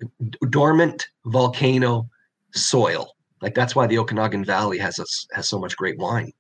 [0.50, 2.08] dormant volcano
[2.54, 3.14] soil.
[3.42, 6.32] Like that's why the Okanagan Valley has a, has so much great wine.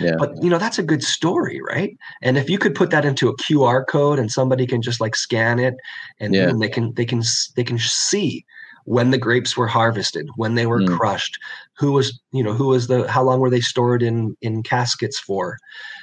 [0.00, 0.16] Yeah.
[0.18, 1.96] But you know, that's a good story, right?
[2.22, 5.14] And if you could put that into a QR code and somebody can just like
[5.14, 5.74] scan it
[6.18, 6.52] and yeah.
[6.58, 7.22] they can they can
[7.56, 8.44] they can see
[8.84, 10.96] when the grapes were harvested, when they were mm.
[10.96, 11.38] crushed,
[11.78, 15.18] who was, you know, who was the how long were they stored in in caskets
[15.18, 15.56] for?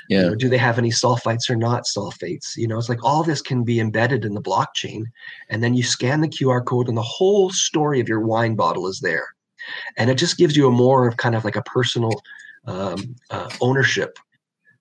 [0.10, 0.22] Yeah.
[0.22, 2.56] You know, do they have any sulfites or not sulfates?
[2.56, 5.04] You know, it's like all this can be embedded in the blockchain.
[5.50, 8.88] And then you scan the QR code and the whole story of your wine bottle
[8.88, 9.28] is there.
[9.98, 12.22] And it just gives you a more of kind of like a personal
[12.68, 14.20] um, uh, ownership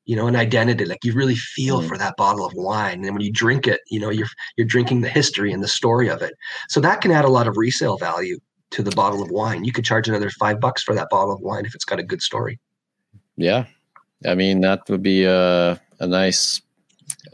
[0.06, 1.88] you know an identity like you really feel mm.
[1.88, 3.04] for that bottle of wine.
[3.04, 6.08] And when you drink it you know you're you're drinking the history and the story
[6.08, 6.34] of it.
[6.68, 8.38] So that can add a lot of resale value
[8.70, 9.64] to the bottle of wine.
[9.64, 12.04] You could charge another five bucks for that bottle of wine if it's got a
[12.04, 12.58] good story.
[13.36, 13.66] Yeah.
[14.24, 16.62] I mean that would be a, a nice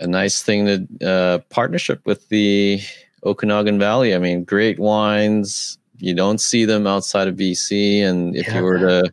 [0.00, 2.80] a nice thing to uh, partnership with the
[3.24, 4.14] okanagan valley.
[4.14, 5.78] I mean great wines.
[5.98, 8.56] You don't see them outside of bc and if yeah.
[8.56, 9.12] you were to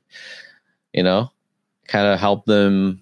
[0.93, 1.31] you know,
[1.87, 3.01] kind of help them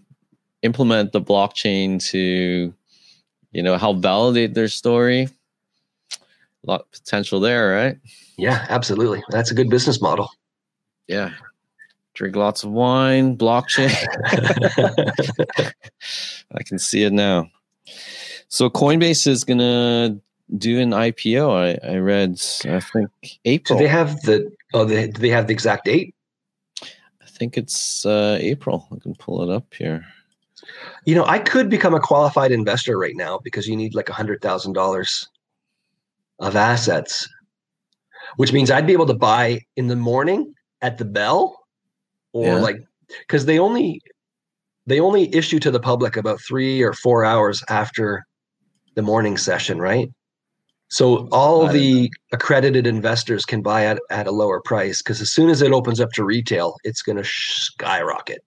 [0.62, 2.74] implement the blockchain to,
[3.52, 5.30] you know, help validate their story.
[6.14, 7.98] A lot of potential there, right?
[8.38, 9.24] Yeah, absolutely.
[9.30, 10.30] That's a good business model.
[11.08, 11.32] Yeah.
[12.14, 13.94] Drink lots of wine, blockchain.
[16.54, 17.50] I can see it now.
[18.50, 20.18] So Coinbase is gonna
[20.58, 21.80] do an IPO.
[21.84, 23.10] I, I read I think
[23.46, 23.78] April.
[23.78, 26.16] Do they have the oh they do they have the exact date?
[27.38, 28.88] Think it's uh, April.
[28.92, 30.06] I can pull it up here.
[31.06, 34.14] You know, I could become a qualified investor right now because you need like a
[34.14, 35.30] hundred thousand dollars
[36.40, 37.28] of assets,
[38.36, 41.60] which means I'd be able to buy in the morning at the bell,
[42.34, 42.60] or yeah.
[42.60, 42.78] like
[43.20, 44.02] because they only
[44.88, 48.26] they only issue to the public about three or four hours after
[48.96, 50.10] the morning session, right?
[50.90, 55.50] So all the accredited investors can buy at, at a lower price because as soon
[55.50, 58.44] as it opens up to retail, it's going to skyrocket.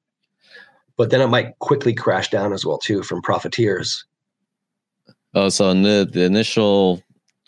[0.97, 4.05] But then it might quickly crash down as well too from profiteers.
[5.35, 7.03] Oh, so in the, the initial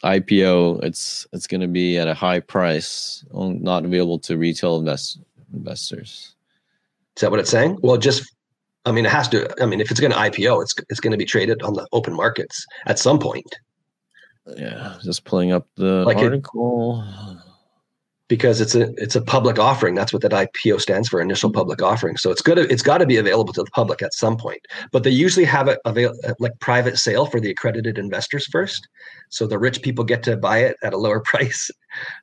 [0.05, 5.21] IPO, it's it's going to be at a high price, not available to retail invest,
[5.55, 6.35] investors.
[7.17, 7.79] Is that what it's saying?
[7.83, 8.31] Well, just
[8.85, 9.49] I mean, it has to.
[9.63, 11.87] I mean, if it's going to IPO, it's it's going to be traded on the
[11.93, 13.55] open markets at some point.
[14.47, 17.05] Yeah, just pulling up the like article.
[17.31, 17.39] It,
[18.33, 19.95] because it's a it's a public offering.
[19.95, 21.59] That's what that IPO stands for, initial mm-hmm.
[21.59, 22.17] public offering.
[22.17, 22.57] So it's good.
[22.57, 24.63] It's got to be available to the public at some point.
[24.91, 28.89] But they usually have it avail like private sale for the accredited investors first.
[29.29, 31.71] So the rich people get to buy it at a lower price.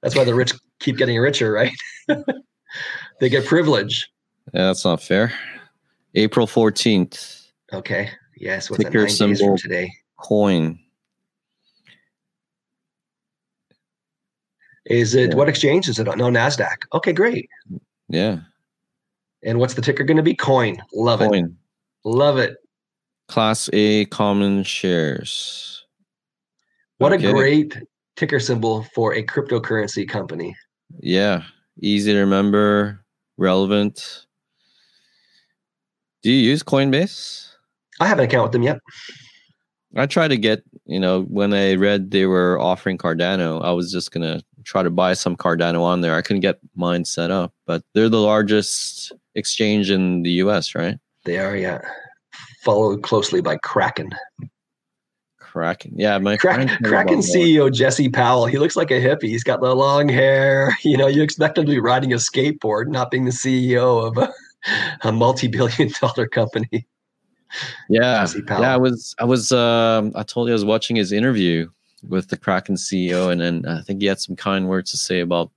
[0.01, 1.77] That's why the rich keep getting richer, right?
[3.19, 4.09] they get privilege.
[4.51, 5.31] Yeah, that's not fair.
[6.15, 7.51] April fourteenth.
[7.71, 8.09] Okay.
[8.35, 8.71] Yes.
[8.71, 9.93] What's Ticker symbol today?
[10.17, 10.79] Coin.
[14.89, 15.35] Is it yeah.
[15.35, 16.17] what exchange is it on?
[16.17, 16.77] No, NASDAQ.
[16.93, 17.47] Okay, great.
[18.09, 18.39] Yeah.
[19.43, 20.35] And what's the ticker going to be?
[20.35, 20.81] Coin.
[20.93, 21.45] Love Coin.
[21.45, 21.51] it.
[22.03, 22.57] Love it.
[23.27, 25.85] Class A common shares.
[26.97, 27.27] What okay.
[27.27, 27.77] a great
[28.15, 30.55] ticker symbol for a cryptocurrency company.
[30.99, 31.43] Yeah.
[31.81, 33.05] Easy to remember,
[33.37, 34.25] relevant.
[36.23, 37.53] Do you use Coinbase?
[38.01, 38.79] I have an account with them yet.
[39.95, 43.91] I tried to get, you know, when I read they were offering Cardano, I was
[43.91, 46.15] just gonna try to buy some Cardano on there.
[46.15, 50.97] I couldn't get mine set up, but they're the largest exchange in the US, right?
[51.25, 51.79] They are, yeah.
[52.63, 54.11] Followed closely by Kraken.
[55.39, 55.93] Kraken.
[55.95, 58.45] Yeah, my Kraken, Kraken CEO Jesse Powell.
[58.45, 59.23] He looks like a hippie.
[59.23, 60.77] He's got the long hair.
[60.83, 64.17] You know, you expect him to be riding a skateboard, not being the CEO of
[64.17, 64.31] a,
[65.07, 66.87] a multi-billion dollar company.
[67.89, 68.61] Yeah, Jesse Powell.
[68.61, 68.73] yeah.
[68.75, 71.69] I was, I was, um, I told you I was watching his interview
[72.07, 75.19] with the Kraken CEO, and then I think he had some kind words to say
[75.19, 75.51] about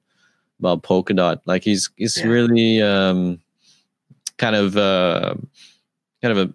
[0.58, 1.40] about Polkadot.
[1.46, 2.26] Like he's he's Yeah.
[2.26, 3.40] really um,
[4.38, 5.34] kind of uh,
[6.22, 6.54] kind of a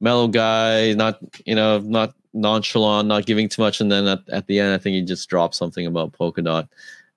[0.00, 4.46] mellow guy, not you know not nonchalant, not giving too much, and then at, at
[4.46, 6.68] the end, I think he just dropped something about Polkadot.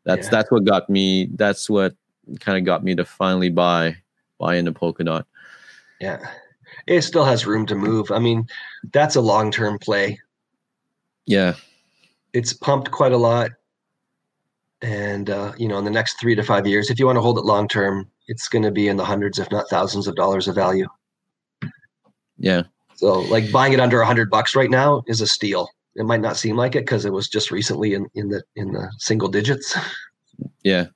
[0.03, 0.31] That's Yeah.
[0.31, 1.27] that's what got me.
[1.35, 1.95] That's what
[2.39, 3.97] kind of got me to finally buy
[4.39, 5.25] buy into Polkadot.
[6.01, 6.19] Yeah.
[6.87, 8.11] It still has room to move.
[8.11, 8.47] I mean,
[8.91, 10.19] that's a long term play.
[11.25, 11.53] Yeah,
[12.35, 13.51] It's pumped quite a lot.
[14.81, 17.21] And, uh, you know, in the next three to five years, if you want to
[17.21, 20.15] hold it long term, it's going to be in the hundreds, if not thousands of
[20.15, 20.85] dollars of value.
[22.37, 22.63] yeah,
[22.95, 25.69] So, like buying it under a hundred bucks right now is a steal.
[25.95, 28.73] It might not seem like it because it was just recently in, in the in
[28.73, 29.77] the single digits.
[30.63, 30.87] yeah.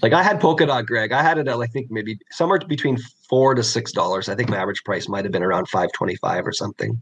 [0.00, 1.12] Like I had Polkadot Greg.
[1.12, 2.96] I had it at I think maybe somewhere between
[3.28, 4.30] four to six dollars.
[4.30, 7.00] I think my average price might have been around five twenty five or something.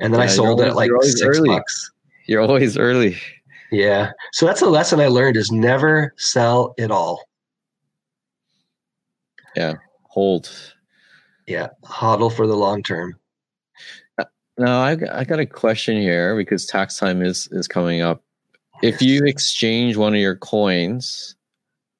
[0.00, 1.48] And then I sold it at like six early.
[1.50, 1.90] bucks.
[2.26, 3.16] You're always early.
[3.70, 4.12] Yeah.
[4.32, 7.22] So that's a lesson I learned: is never sell it all.
[9.56, 9.74] Yeah.
[10.04, 10.50] Hold.
[11.46, 13.16] Yeah, hodl for the long term.
[14.18, 14.24] Uh,
[14.58, 18.22] now I got- I got a question here because tax time is is coming up.
[18.82, 21.34] If you exchange one of your coins,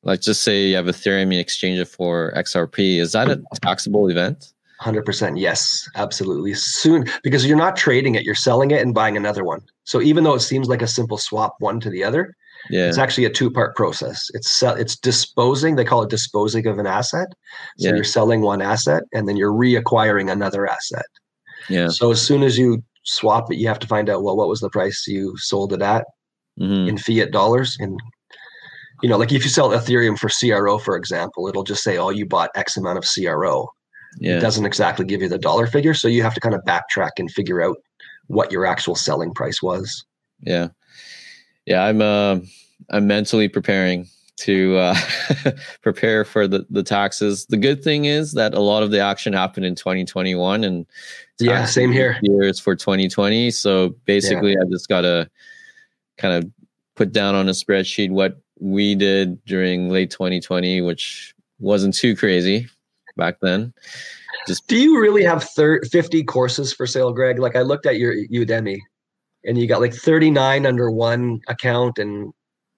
[0.02, 4.08] like just say you have Ethereum, you exchange it for XRP, is that a taxable
[4.08, 4.52] event?
[4.80, 6.54] Hundred percent, yes, absolutely.
[6.54, 9.60] Soon, because you're not trading it; you're selling it and buying another one.
[9.84, 12.34] So even though it seems like a simple swap one to the other,
[12.70, 14.30] Yeah, It's actually a two-part process.
[14.34, 15.76] It's sell, it's disposing.
[15.76, 17.28] They call it disposing of an asset.
[17.78, 17.94] So Yeah.
[17.96, 21.06] you're selling one asset and then you're reacquiring another asset.
[21.68, 21.88] yeah.
[21.88, 24.60] So as soon as you swap it, you have to find out well what was
[24.60, 26.04] the price you sold it at
[26.58, 27.76] hmm in fiat dollars.
[27.80, 27.98] And
[29.02, 32.10] you know, like if you sell Ethereum for CRO, for example, it'll just say, "Oh,
[32.10, 33.68] you bought X amount of CRO."
[34.18, 37.10] It doesn't exactly give you the dollar figure, so you have to kind of backtrack
[37.18, 37.76] and figure out
[38.26, 40.04] what your actual selling price was.
[40.40, 40.68] yeah,
[41.66, 41.84] yeah.
[41.84, 42.40] I'm uh,
[42.90, 44.08] I'm mentally preparing
[44.38, 44.96] to uh,
[45.82, 47.46] prepare for the the taxes.
[47.46, 50.86] The good thing is that a lot of the action happened in 2021, and
[51.38, 52.18] Yeah, same here.
[52.22, 53.50] Years for 2020.
[53.50, 55.30] So basically, I just gotta
[56.18, 56.50] kind of
[56.96, 62.68] put down on a spreadsheet what we did during late 2020, which wasn't too crazy
[63.20, 63.72] back then.
[64.48, 67.38] Just Do you really have thir- 50 courses for sale, Greg?
[67.38, 68.78] Like I looked at your Udemy
[69.44, 72.32] and you got like 39 under one account and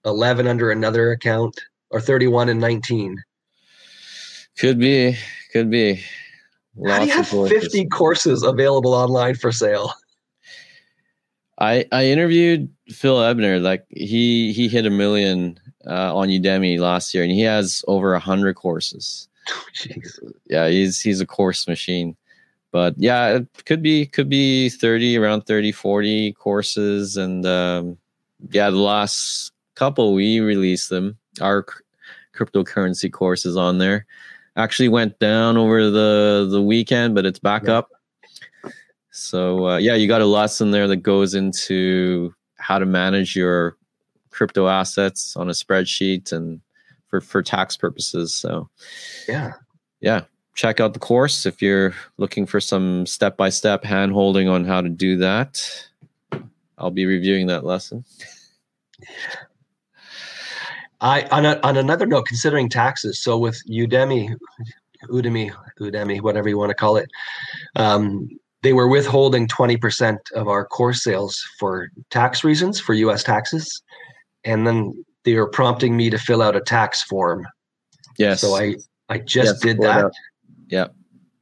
[0.04, 1.58] 11 under another account
[1.90, 3.16] or 31 and 19.
[4.58, 5.16] could be,
[5.52, 6.02] could be.
[6.86, 7.62] How do you have courses.
[7.62, 9.92] 50 courses available online for sale?
[11.58, 13.60] I I interviewed Phil Ebiner.
[13.60, 18.14] Like he he hit a million uh, on Udemy last year, and he has over
[18.14, 19.28] a hundred courses.
[19.74, 20.18] Jeez.
[20.48, 22.16] Yeah, he's he's a course machine.
[22.70, 27.98] But yeah, it could be could be 30 around 30 40 courses and um
[28.50, 31.16] yeah, the last couple we released them.
[31.40, 31.82] Our c-
[32.36, 34.06] cryptocurrency course is on there.
[34.56, 37.78] Actually went down over the the weekend, but it's back Yeah.
[37.78, 37.88] up.
[39.10, 43.76] So uh, yeah, you got a lesson there that goes into how to manage your
[44.30, 46.60] crypto assets on a spreadsheet and
[47.12, 48.34] for for tax purposes.
[48.34, 48.70] So
[49.28, 49.52] Yeah.
[50.00, 50.22] yeah,
[50.54, 54.64] check out the course if you're looking for some step by step hand holding on
[54.64, 55.62] how to do that.
[56.78, 58.04] I'll be reviewing that lesson.
[61.02, 64.34] I on, a, on another note, considering taxes, so with Udemy,
[65.10, 67.10] Udemy, Udemy, whatever you want to call it,
[67.76, 68.26] um,
[68.62, 73.82] they were withholding 20% of our course sales for tax reasons, for US taxes.
[74.44, 77.46] And then they were prompting me to fill out a tax form.
[78.18, 78.40] Yes.
[78.40, 78.76] So I,
[79.08, 80.10] I just Yes, did that.
[80.68, 80.88] Yeah.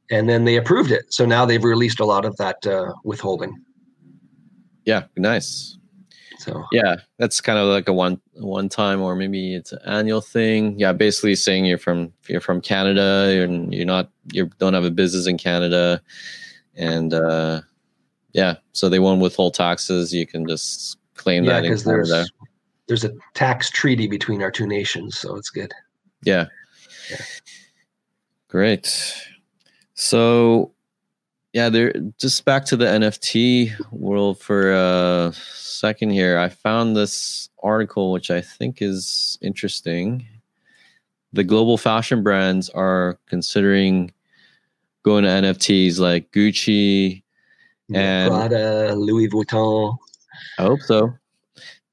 [0.09, 1.05] And then they approved it.
[1.13, 3.57] So now they've released a lot of that uh, withholding.
[4.85, 5.77] yeah, nice.
[6.39, 10.21] So Yeah, that's kind of like a one one time or maybe it's an annual
[10.21, 10.77] thing.
[10.79, 14.89] Yeah, basically saying you're from you're from Canada and you're not you don't have a
[14.91, 16.01] business in Canada,
[16.75, 17.61] and uh,
[18.33, 20.13] yeah, so they won't withhold taxes.
[20.13, 22.07] You can just claim yeah, that in Canada.
[22.07, 22.31] there's
[22.91, 25.17] there's a tax treaty between our two nations.
[25.17, 25.71] So it's good.
[26.23, 26.47] Yeah.
[27.09, 27.21] Yeah.
[28.49, 29.15] Great.
[29.93, 30.73] So,
[31.53, 31.93] yeah, there.
[32.19, 36.37] Just back to the NFT world for a second here.
[36.37, 40.27] I found this article, which I think is interesting.
[41.31, 44.11] The global fashion brands are considering
[45.03, 47.23] going to NFTs like Gucci.
[47.93, 49.97] And- Prada, Louis Vuitton.
[50.59, 51.13] I hope so.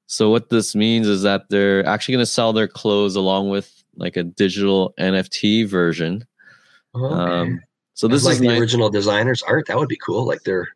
[0.09, 3.85] So what this means is that they're actually going to sell their clothes along with
[3.97, 6.25] like a digital NFT version.
[6.95, 7.15] Okay.
[7.15, 7.61] Um,
[7.95, 8.59] So this like is the nice.
[8.61, 9.67] original designer's art.
[9.69, 10.25] That would be cool.
[10.27, 10.67] Like they're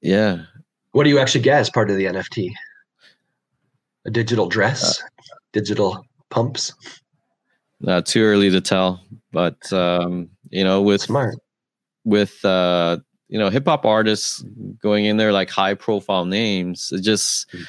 [0.00, 0.42] yeah.
[0.92, 2.50] what do you actually get as part of the NFT?
[4.06, 5.06] A digital dress, Uh,
[5.52, 6.72] digital pumps.
[7.86, 9.00] Uh, too early to tell,
[9.32, 11.36] but um, you know, with Smart.
[12.04, 14.42] with uh, you know hip hop artists
[14.82, 17.66] going in there like high profile names, it just Mm.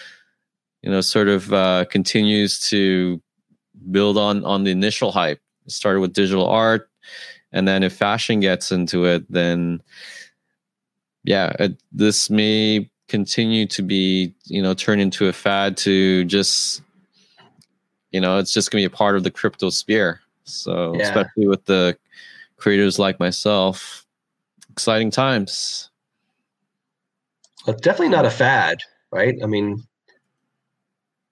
[0.86, 3.20] You know sort of uh, continues to
[3.90, 5.42] build on on the initial hype.
[5.66, 6.90] It started with digital art,
[7.52, 9.82] and then if fashion gets into it, then
[11.24, 16.84] yeah, it, this may continue to be you know turn into a fad to just
[18.12, 21.04] you know it's just to be a part of the crypto sphere so Yeah.
[21.04, 21.96] especially with the
[22.58, 24.06] creators like myself
[24.72, 25.92] exciting times
[27.68, 28.80] Well, it's definitely not a fad,
[29.12, 29.36] right?
[29.44, 29.84] I mean,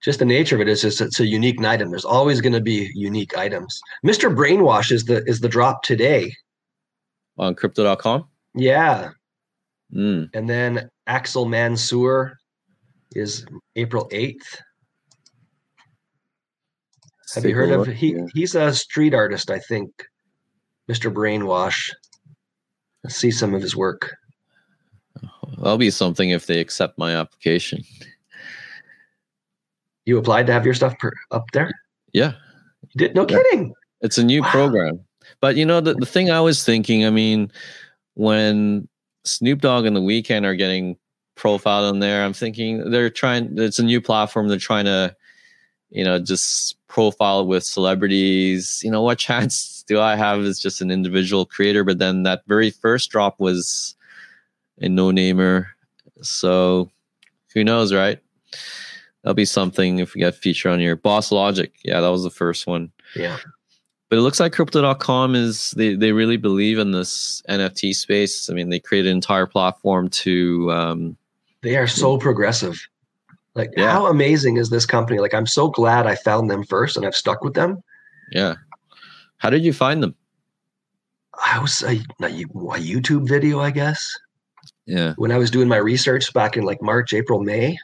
[0.03, 1.89] just the nature of it is just it's a unique item.
[1.89, 3.81] There's always going to be unique items.
[4.05, 4.33] Mr.
[4.33, 6.33] Brainwash is the is the drop today.
[7.37, 9.11] on crypto.com Yeah,
[9.95, 10.29] mm.
[10.33, 12.37] and then Axel Mansour
[13.15, 13.45] is
[13.75, 14.61] April eighth.
[17.33, 18.19] Have you heard of he?
[18.33, 19.89] He's a street artist, I think.
[20.91, 21.11] Mr.
[21.11, 21.89] Brainwash.
[23.03, 24.13] Let's see some of his work.
[25.57, 27.83] that'll be something if they accept my application
[30.05, 31.71] You applied to have your stuff per, up there.
[32.13, 32.33] yeah
[32.93, 33.15] You did?
[33.15, 33.37] No Yeah.
[33.37, 33.73] kidding.
[34.01, 34.51] It's a new Wow.
[34.51, 34.99] program.
[35.39, 37.51] But you know, the, the thing I was thinking, I mean,
[38.15, 38.87] when
[39.23, 40.97] Snoop Dogg and the Weeknd are getting
[41.35, 45.15] profiled on there, I'm thinking they're trying it's a new platform, they're trying to,
[45.89, 48.81] you know, just profile with celebrities.
[48.83, 51.83] You know, what chance do I have as just an individual creator?
[51.85, 53.95] But then that very first drop was
[54.81, 55.67] a no-namer.
[56.21, 56.89] So
[57.53, 58.19] who knows, right?
[59.23, 61.71] That'll be something if we get feature on your Boss Logic.
[61.83, 63.37] Yeah, that was the first one Yeah.
[64.09, 68.53] but it looks like crypto.com is they, they really believe in this nft space i
[68.53, 71.17] mean they created an entire platform to um,
[71.61, 72.77] They are so progressive.
[73.55, 73.91] Like, Yeah.
[73.91, 75.19] how amazing is this company?
[75.19, 77.81] Like, I'm so glad I found them first and I've stuck with them.
[78.31, 78.55] yeah
[79.37, 80.15] how did you find them
[81.51, 84.01] I was a, a a YouTube video, I guess,
[84.85, 87.77] yeah when I was doing my research back in like March, April, May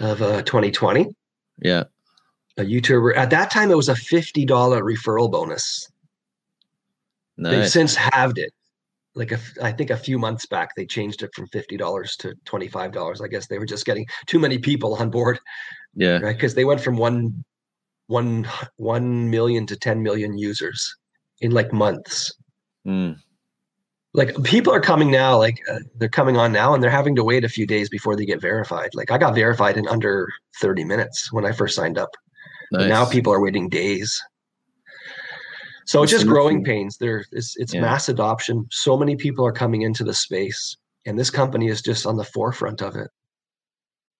[0.00, 1.06] of uh, 2020.
[1.62, 1.84] yeah
[2.56, 5.86] A YouTuber at that time, it was a $50 referral bonus.
[7.40, 8.52] They've since halved it.
[9.14, 12.34] Like a I think a few months back, they changed it from fifty dollars to
[12.44, 13.20] twenty five dollars.
[13.20, 15.40] I guess they were just getting too many people on board,
[15.94, 16.36] yeah right?
[16.36, 17.44] Because they went from one,
[18.06, 18.46] one,
[18.76, 20.94] one million to ten million users
[21.40, 22.32] in like months.
[22.86, 23.16] Mm,
[24.12, 27.22] Like people are coming now, like uh, they're coming on now, and they're having to
[27.24, 28.90] wait a few days before they get verified.
[28.94, 30.28] Like I got verified in under
[30.60, 32.10] thirty minutes when I first signed up.
[32.72, 32.88] Nice.
[32.88, 34.20] now people are waiting days.
[35.86, 36.96] So it's just growing pains.
[36.98, 37.82] There, it's it's Yeah.
[37.82, 38.66] mass adoption.
[38.70, 42.24] So many people are coming into the space, and this company is just on the
[42.24, 43.08] forefront of it.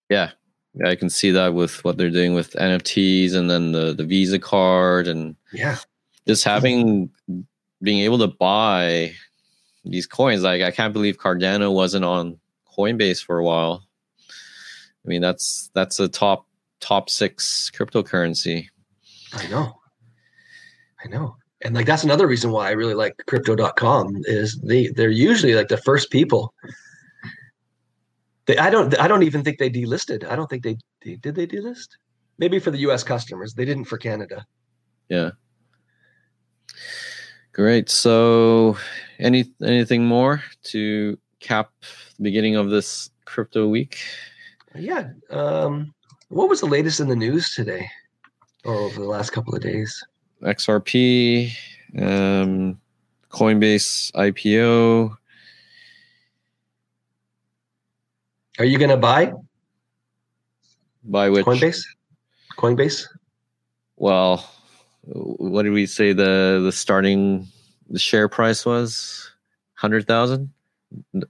[0.08, 0.30] yeah
[0.74, 4.04] yeah i can see that with what they're doing with nfts and then the the
[4.04, 5.76] visa card and Yeah,
[6.28, 7.10] just having
[7.82, 9.12] being able to buy
[9.84, 12.38] these coins like i can't believe cardano wasn't on
[12.76, 13.84] coinbase for a while
[14.28, 16.46] i mean that's that's a top
[16.80, 18.68] top six cryptocurrency
[19.32, 19.80] I know,
[21.04, 25.10] I know, and like that's another reason why I really like Crypto.com is they they're
[25.10, 26.52] usually like the first people.
[28.46, 30.28] They, I don't I don't even think they delisted.
[30.28, 31.88] I don't think they, they did they delist.
[32.38, 33.04] Maybe for the U.S.
[33.04, 34.44] customers, they didn't for Canada.
[35.08, 35.30] Yeah.
[37.52, 37.90] Great.
[37.90, 38.76] So,
[39.18, 41.70] any anything more to cap
[42.16, 43.98] the beginning of this crypto week?
[44.74, 45.10] Yeah.
[45.30, 45.92] Um,
[46.28, 47.88] what was the latest in the news today,
[48.64, 50.04] or over the last couple of days?
[50.42, 51.52] XRP,
[51.98, 52.80] um,
[53.30, 55.16] Coinbase IPO.
[58.58, 59.32] Are you going to buy
[61.04, 61.82] Buy which, Coinbase?
[62.58, 63.06] Coinbase?
[63.96, 64.48] well,
[65.12, 67.46] what did we say the the starting
[67.88, 69.30] the share price was?
[69.74, 70.50] Hundred thousand.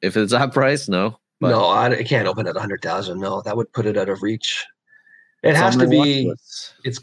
[0.02, 1.18] If it's that price, no.
[1.40, 3.20] But no, I, it can't open at a hundred thousand.
[3.20, 4.66] No, that would put it out of reach.
[5.42, 6.30] It has to be,
[6.84, 7.00] It's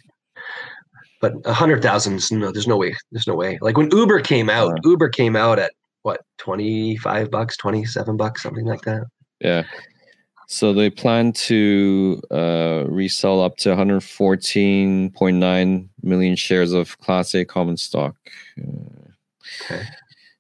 [1.20, 2.22] but a hundred thousand.
[2.32, 2.96] No, there's no way.
[3.12, 3.58] There's no way.
[3.62, 4.78] Like when Uber came out.
[4.84, 5.72] Uber came out at
[6.04, 9.06] what twenty five bucks, twenty seven bucks, something like that.
[9.40, 9.64] Yeah.
[10.50, 17.76] So they plan to uh, resell up to 114.9 million shares of Class A common
[17.76, 18.16] stock.
[18.58, 19.84] Okay.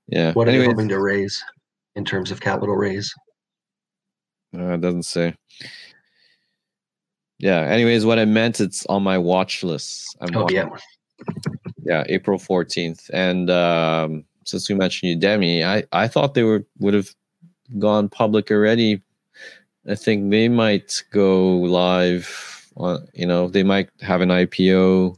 [0.07, 0.31] yeah.
[0.33, 1.43] What are they hoping to raise
[1.95, 3.13] in terms of capital raise?
[4.57, 5.35] uh, it doesn't say.
[7.39, 7.59] Yeah.
[7.61, 10.15] Anyways, what I meant, it's on my watch list.
[10.21, 10.69] I'm Oh watching- yeah,
[11.83, 13.09] yeah, April 14th.
[13.13, 17.09] And um, since we mentioned Udemy, I I thought they were would have
[17.77, 19.01] gone public already.
[19.87, 22.65] I think they might go live.
[22.75, 25.17] On, you know, they might have an IPO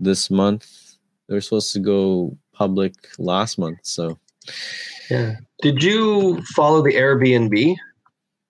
[0.00, 0.96] this month.
[1.28, 3.78] They're supposed to go public last month.
[3.82, 4.18] So,
[5.08, 5.36] yeah.
[5.62, 7.76] Did you follow the Airbnb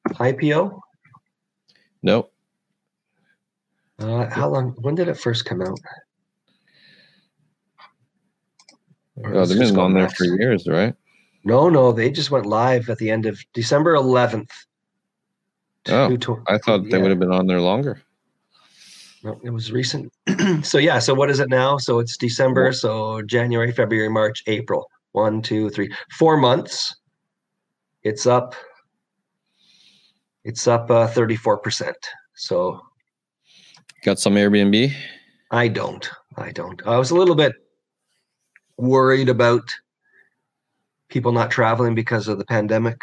[0.09, 0.81] IPO?
[2.03, 2.33] Nope.
[3.99, 4.75] Uh, how long?
[4.81, 5.79] When did it first come out?
[9.25, 10.95] Oh, they've been on there for years, right?
[11.45, 14.51] No, no, they just went live at the end of December 11th.
[15.93, 16.99] Oh, I thought they yeah.
[16.99, 18.03] would have been on there longer.
[19.23, 20.13] No, it was recent.
[20.63, 21.79] so yeah, so what is it now?
[21.79, 24.89] So it's December, so January, February, March, April.
[25.13, 26.97] One, two, three, four months.
[28.03, 28.55] It's up.
[30.45, 31.93] It's up uh, 34%.
[32.35, 32.81] So
[34.03, 34.93] got some Airbnb?
[35.51, 36.11] I don't.
[36.37, 36.85] I don't.
[36.87, 37.53] I was a little bit
[38.79, 39.63] worried about
[41.09, 43.03] people not traveling because of the pandemic.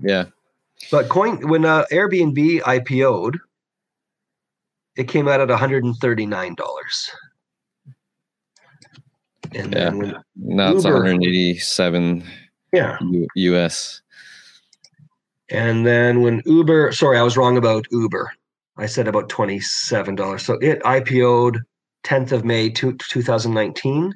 [0.00, 0.24] Yeah.
[0.90, 3.38] But coin when uh, Airbnb IPO'd,
[4.96, 7.10] it came out at $139.
[9.54, 9.78] And yeah.
[9.78, 12.24] then when now it's 187
[12.72, 12.98] yeah.
[13.00, 14.02] U- US.
[15.48, 18.32] And then when Uber, sorry, I was wrong about Uber.
[18.76, 20.40] I said about $27.
[20.40, 21.60] So it IPO'd
[22.04, 24.12] 10th of May 2019.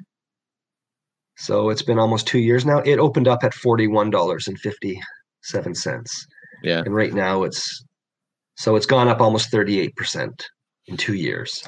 [1.37, 2.79] So it's been almost two years now.
[2.79, 6.25] It opened up at $41.57.
[6.63, 6.79] Yeah.
[6.85, 7.83] And right now it's
[8.55, 10.43] so it's gone up almost 38%
[10.87, 11.63] in two years.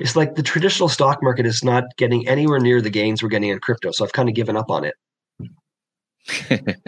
[0.00, 3.50] It's like the traditional stock market is not getting anywhere near the gains we're getting
[3.50, 3.90] in crypto.
[3.92, 4.94] So I've kind of given up on it.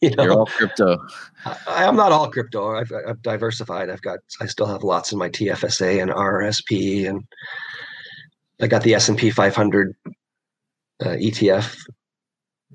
[0.00, 0.98] you know, You're all crypto.
[1.44, 2.76] I, am not all crypto.
[2.76, 3.90] I've, I've diversified.
[3.90, 7.24] I've got, I still have lots in my TFSA and RSP, and
[8.60, 9.94] I got the S and P 500
[11.00, 11.76] uh, ETF.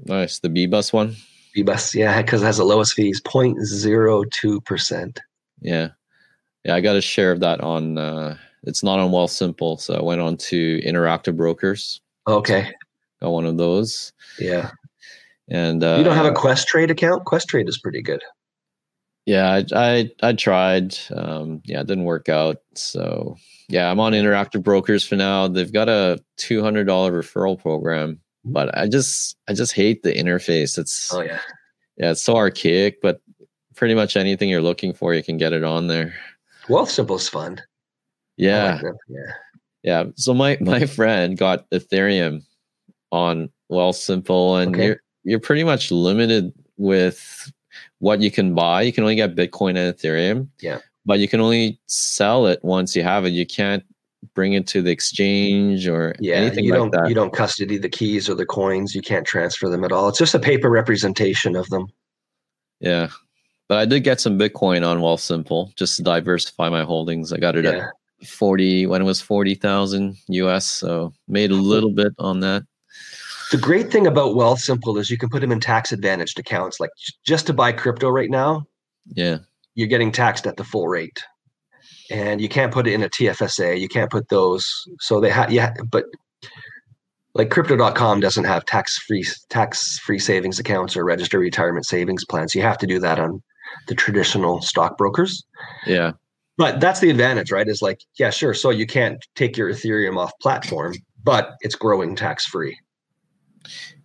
[0.06, 1.16] Nice, the B bus one.
[1.54, 5.20] B bus, yeah, because it has the lowest fees, 0.02 percent.
[5.62, 5.90] Yeah,
[6.66, 7.98] yeah, I got a share of that on.
[7.98, 12.02] Uh, it's not on Wealthsimple, so I went on to Interactive Brokers.
[12.28, 12.72] Okay,
[13.22, 14.14] got one of those.
[14.40, 14.72] Yeah,
[15.50, 17.26] and uh, you don't have a Quest Trade account?
[17.26, 18.22] Questrade is pretty good.
[19.26, 20.98] Yeah, I I, I tried.
[21.14, 22.58] Um, yeah, it didn't work out.
[22.76, 23.38] So
[23.70, 25.48] yeah, I'm on Interactive Brokers for now.
[25.48, 30.14] They've got a two hundred dollar referral program, but I just I just hate the
[30.14, 30.78] interface.
[30.78, 31.40] It's oh yeah,
[31.98, 33.02] yeah, it's so archaic.
[33.02, 33.22] But
[33.76, 36.14] pretty much anything you're looking for, you can get it on there.
[36.68, 37.62] Wealthsimple's fun.
[38.38, 39.32] Yeah, like yeah,
[39.84, 40.04] yeah.
[40.16, 42.44] So my my friend got Ethereum
[43.12, 44.86] on Wealthsimple, and okay.
[44.86, 47.52] you're you're pretty much limited with
[48.00, 48.82] what you can buy.
[48.82, 50.48] You can only get Bitcoin and Ethereum.
[50.60, 50.80] Yeah.
[51.06, 53.32] But you can only sell it once you have it.
[53.32, 53.84] You can't
[54.34, 57.10] bring it to the exchange or yeah, anything you like don't, that.
[57.10, 58.96] You don't custody the keys or the coins.
[58.96, 60.10] You can't transfer them at all.
[60.10, 61.88] It's just a paper representation of them.
[62.80, 63.10] Yeah.
[63.70, 67.32] But I did get some Bitcoin on Wealthsimple just to diversify my holdings.
[67.32, 67.90] I got it yeah.
[68.22, 70.66] at 40 when it was 40,000 US.
[70.66, 72.64] So made a little bit on that.
[73.52, 76.80] The great thing about Wealthsimple is you can put them in tax advantaged accounts.
[76.80, 76.90] Like
[77.24, 78.66] just to buy crypto right now,
[79.14, 79.40] yeah,
[79.76, 81.24] you're getting taxed at the full rate,
[82.10, 83.80] and you can't put it in a TFSA.
[83.80, 84.66] You can't put those.
[85.00, 86.06] So they have yeah, but
[87.34, 92.54] like crypto.com doesn't have tax free tax free savings accounts or registered retirement savings plans.
[92.54, 93.42] You have to do that on
[93.88, 95.44] the traditional stockbrokers.
[95.86, 96.12] Yeah.
[96.58, 97.68] But that's the advantage, right?
[97.68, 98.54] Is like, yeah, sure.
[98.54, 100.94] So you can't take your Ethereum off platform,
[101.24, 102.78] but it's growing tax free.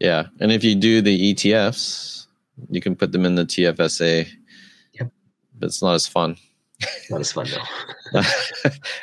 [0.01, 2.27] Yeah, and if you do the ETFs,
[2.71, 4.29] you can put them in the TFSA.
[4.95, 5.11] Yep.
[5.59, 6.37] But it's not as fun.
[7.11, 8.21] Not as fun though.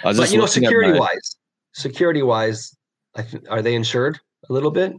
[0.03, 0.99] but you know, security my...
[0.99, 1.35] wise,
[1.73, 2.75] security wise,
[3.17, 4.19] th- are they insured
[4.49, 4.93] a little bit?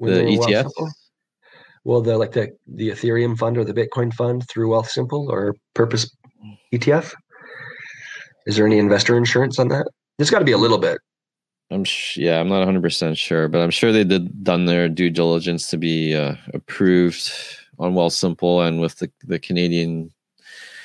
[0.00, 0.70] The ETF.
[1.84, 6.10] Well, the like the the Ethereum fund or the Bitcoin fund through Wealthsimple or Purpose
[6.72, 7.14] ETF.
[8.46, 9.86] Is there any investor insurance on that?
[10.16, 10.98] There's got to be a little bit.
[11.70, 14.88] I'm sh- yeah, I'm not 100 percent sure, but I'm sure they did done their
[14.88, 17.30] due diligence to be uh, approved
[17.78, 20.10] on Wealthsimple and with the the Canadian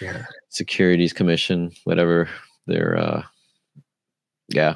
[0.02, 0.26] yeah.
[0.54, 2.30] Securities Commission, whatever.
[2.68, 3.24] They're uh,
[4.49, 4.76] yeah.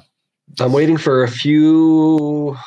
[0.60, 2.58] I'm waiting for a few.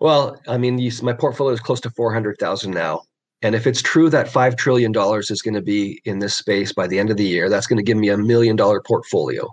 [0.00, 3.02] Well, I mean, these, my portfolio is close to 400,000 now.
[3.42, 6.86] And if it's true that $5 trillion is going to be in this space by
[6.86, 9.48] the end of the year, that's going to give me a million dollar portfolio.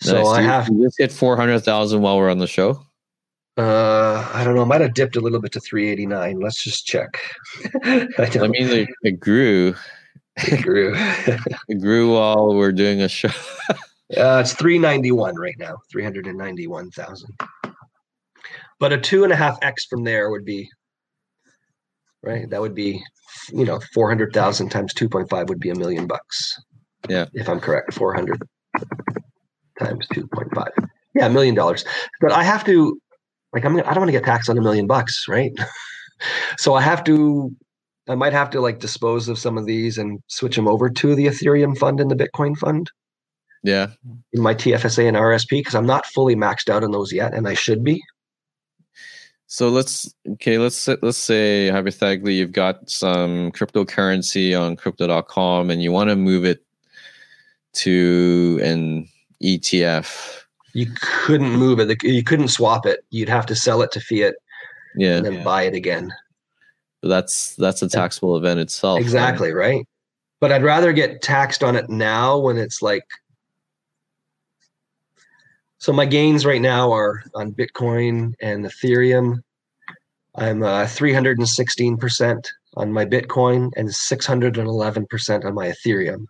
[0.00, 0.26] So nice.
[0.26, 2.84] I have you just hit four hundred thousand while we're on the show.
[3.56, 4.62] Uh, I don't know.
[4.62, 6.40] I Might have dipped a little bit to three eighty nine.
[6.40, 7.22] Let's just check.
[7.84, 9.76] I, I, mean, it, it grew.
[10.36, 10.94] It grew.
[11.68, 13.28] it grew while we're doing a show.
[14.16, 15.76] uh, it's three ninety one right now.
[15.90, 17.30] Three hundred and ninety one thousand.
[18.78, 20.68] But a two and a half X from there would be
[22.22, 22.48] right.
[22.50, 23.02] That would be,
[23.52, 26.60] you know, 400,000 times 2.5 would be a million bucks.
[27.08, 27.26] Yeah.
[27.34, 28.40] If I'm correct, 400
[29.78, 30.68] times 2.5.
[31.14, 31.84] Yeah, a million dollars.
[32.20, 32.98] But I have to,
[33.52, 35.52] like, I'm, I don't want to get taxed on a million bucks, right?
[36.58, 37.54] so I have to,
[38.08, 41.14] I might have to like dispose of some of these and switch them over to
[41.14, 42.90] the Ethereum fund and the Bitcoin fund
[43.62, 43.88] Yeah.
[44.32, 47.46] in my TFSA and RSP because I'm not fully maxed out on those yet, and
[47.46, 48.02] I should be.
[49.46, 55.92] So let's okay, let's let's say hypothetically you've got some cryptocurrency on crypto.com and you
[55.92, 56.64] want to move it
[57.74, 59.06] to an
[59.44, 60.40] ETF.
[60.72, 62.02] You couldn't move it.
[62.02, 63.04] You couldn't swap it.
[63.10, 64.34] You'd have to sell it to fiat
[64.96, 65.18] Yeah.
[65.18, 66.10] and then buy it again.
[67.02, 68.96] But that's that's a taxable event itself.
[68.96, 69.02] right?
[69.02, 69.84] Exactly, right?
[70.40, 73.04] But I'd rather get taxed on it now when it's like
[75.78, 79.42] so my gains right now are on Bitcoin and Ethereum.
[80.36, 82.46] I'm uh, 316%
[82.76, 86.26] on my Bitcoin and 611% on my Ethereum.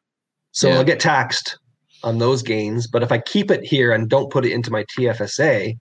[0.52, 0.76] So Yeah.
[0.76, 1.58] I'll get taxed
[2.02, 4.84] on those gains, but if I keep it here and don't put it into my
[4.84, 5.78] TFSA,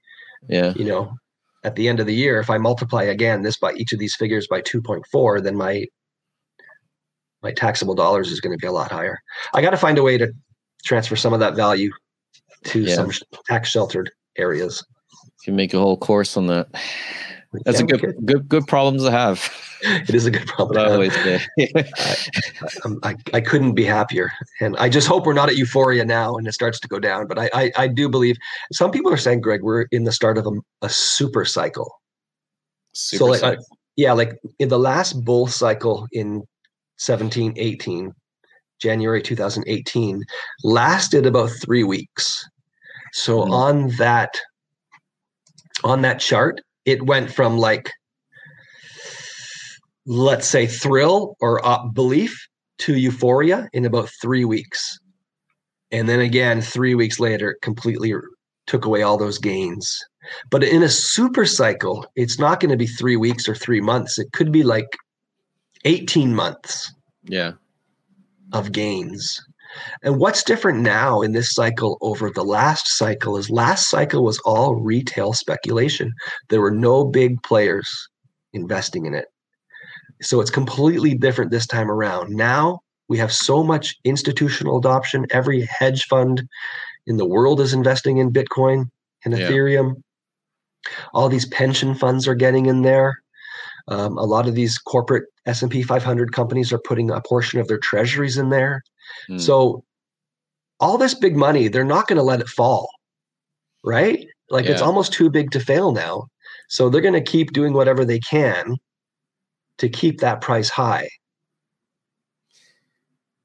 [0.50, 0.74] Yeah.
[0.76, 1.16] you know,
[1.64, 4.16] at the end of the year, if I multiply again this by each of these
[4.16, 5.86] figures by 2.4, then my
[7.44, 9.20] my taxable dollars is going to be a lot higher.
[9.54, 10.32] I got to find a way to
[10.86, 11.92] transfer some of that value
[12.66, 12.96] to Yeah.
[12.96, 13.12] some
[13.48, 14.84] tax sheltered areas.
[15.24, 16.68] You can make a whole course on that.
[17.66, 19.52] That's a good good good problem to have.
[19.84, 20.78] It is a good problem.
[20.78, 21.18] I to always.
[22.86, 24.32] I'm- I, I couldn't be happier.
[24.60, 27.26] And I just hope we're not at euphoria now and it starts to go down.
[27.26, 28.38] But I, I, I do believe
[28.72, 30.52] some people are saying, Greg, we're in the start of a,
[30.84, 31.92] a super cycle.
[32.94, 33.66] Super so like, uh, cycle.
[33.96, 36.44] yeah, like in the last bull cycle in
[36.98, 38.14] 17, 18,
[38.80, 40.24] January 2018,
[40.64, 42.48] lasted about three weeks.
[43.14, 43.52] So Mhm.
[43.52, 44.40] on that,
[45.84, 47.92] on that chart, it went from like,
[50.06, 52.48] let's say thrill or uh, belief
[52.80, 55.00] to euphoria in about three weeks.
[55.92, 58.14] And then again, three weeks later, it completely
[58.66, 59.98] took away all those gains.
[60.50, 64.18] But in a super cycle, it's not going to be three weeks or three months.
[64.18, 64.88] It could be like
[65.86, 67.54] 18 months yeah.
[68.54, 69.42] of gains.
[70.04, 74.40] And what's different now in this cycle over the last cycle is last cycle was
[74.40, 76.14] all retail speculation.
[76.50, 77.90] There were no big players
[78.54, 79.28] investing in it.
[80.22, 82.36] So it's completely different this time around.
[82.36, 85.26] Now we have so much institutional adoption.
[85.32, 86.48] Every hedge fund
[87.08, 88.90] in the world is investing in Bitcoin
[89.26, 89.50] and Yeah.
[89.50, 89.96] Ethereum.
[91.14, 93.16] All these pension funds are getting in there.
[93.88, 97.80] Um, a lot of these corporate S&P 500 companies are putting a portion of their
[97.80, 98.84] treasuries in there.
[99.30, 99.40] Mm.
[99.40, 99.84] So
[100.80, 102.90] all this big money, they're not going to let it fall,
[103.84, 104.26] right?
[104.50, 106.28] Like it's almost too big to fail now.
[106.68, 108.76] So they're going to keep doing whatever they can
[109.78, 111.10] to keep that price high.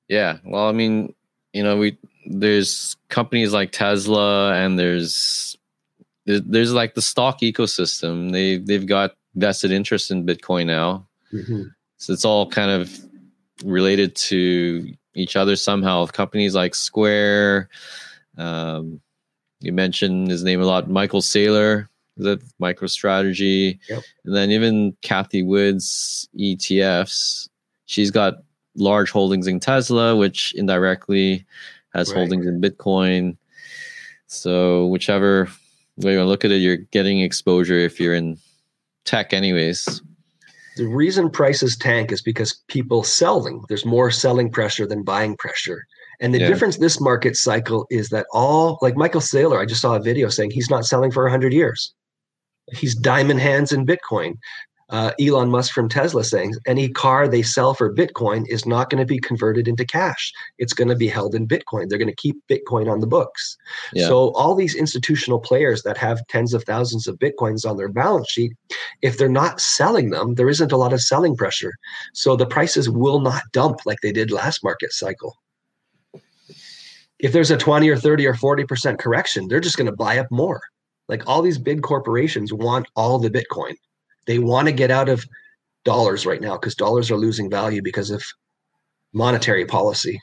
[0.09, 0.39] Yeah.
[0.45, 1.15] Well, I mean,
[1.53, 5.57] you know, we there's companies like Tesla and there's
[6.25, 8.33] there's, there's like the stock ecosystem.
[8.33, 11.07] They they've got vested interest in Bitcoin now.
[11.99, 12.99] So it's all kind of
[13.65, 16.07] related to each other somehow.
[16.07, 17.69] Companies like Square,
[18.39, 19.01] um,
[19.61, 24.03] you mentioned his name a lot, Michael Saylor, the MicroStrategy, Yep.
[24.25, 27.49] and then even Cathie Wood's ETFs.
[27.87, 28.35] She's got
[28.77, 31.45] large holdings in Tesla, which indirectly
[31.95, 32.19] has Right.
[32.19, 33.37] holdings in Bitcoin.
[34.27, 35.49] So whichever
[35.99, 38.39] way you look at it, you're getting exposure if you're in
[39.05, 40.03] tech, anyways.
[40.77, 43.63] The reason prices tank is because people selling.
[43.69, 45.87] There's more selling pressure than buying pressure.
[46.21, 46.49] And the Yeah.
[46.49, 50.29] difference this market cycle is that all like Michael Saylor, I just saw a video
[50.29, 51.95] saying he's not selling for 100 years.
[52.73, 54.35] He's diamond hands in Bitcoin.
[54.89, 59.01] Uh, Elon Musk from Tesla saying any car they sell for Bitcoin is not going
[59.01, 60.33] to be converted into cash.
[60.59, 61.89] It's going to be held in Bitcoin.
[61.89, 63.57] They're going to keep Bitcoin on the books.
[63.93, 64.07] Yeah.
[64.07, 68.31] So all these institutional players that have tens of thousands of Bitcoins on their balance
[68.31, 68.53] sheet,
[69.03, 71.73] if they're not selling them, there isn't a lot of selling pressure.
[72.15, 75.37] So the prices will not dump like they did last market cycle.
[77.19, 80.27] If there's a 20 or 30 or 40% correction, they're just going to buy up
[80.31, 80.61] more.
[81.09, 83.75] Like all these big corporations want all the Bitcoin.
[84.27, 85.25] They want to get out of
[85.85, 88.23] dollars right now because dollars are losing value because of
[89.13, 90.21] monetary policy.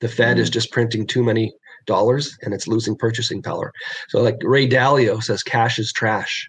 [0.00, 0.54] The Fed is mm.
[0.54, 1.52] just printing too many
[1.86, 3.72] dollars and it's losing purchasing power.
[4.08, 6.48] So, like Ray Dalio says, cash is trash.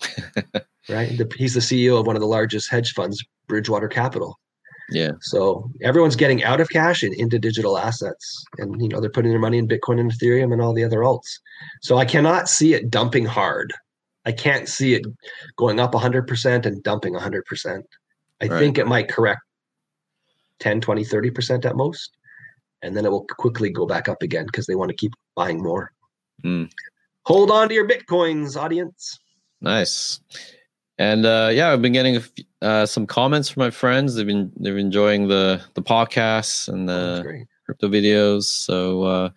[0.88, 1.16] right?
[1.16, 4.38] The, he's the CEO of one of the largest hedge funds, Bridgewater Capital.
[4.90, 5.12] Yeah.
[5.20, 9.32] So everyone's getting out of cash and into digital assets, and you know they're putting
[9.32, 11.40] their money in Bitcoin and Ethereum and all the other alts.
[11.82, 13.72] So I cannot see it dumping hard.
[14.26, 15.06] I can't see it
[15.56, 17.82] going up 100% and dumping 100%.
[18.42, 18.58] I Right.
[18.58, 19.40] think it might correct
[20.58, 22.10] 10, 20, 30% at most.
[22.82, 25.62] And then it will quickly go back up again because they want to keep buying
[25.62, 25.92] more.
[26.44, 26.70] Mm.
[27.22, 29.18] Hold on to your Bitcoins, audience.
[29.60, 30.20] Nice.
[30.98, 32.22] And uh, yeah, I've been getting
[32.62, 34.14] uh, some comments from my friends.
[34.14, 38.44] They've been they're enjoying the the podcasts and the crypto videos.
[38.44, 39.30] So uh,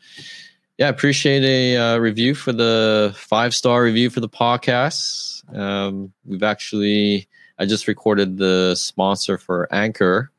[0.80, 5.44] yeah, I appreciate a uh, review for the five star review for the podcast.
[5.54, 7.28] Um, we've actually
[7.58, 10.32] I just recorded the sponsor for Anchor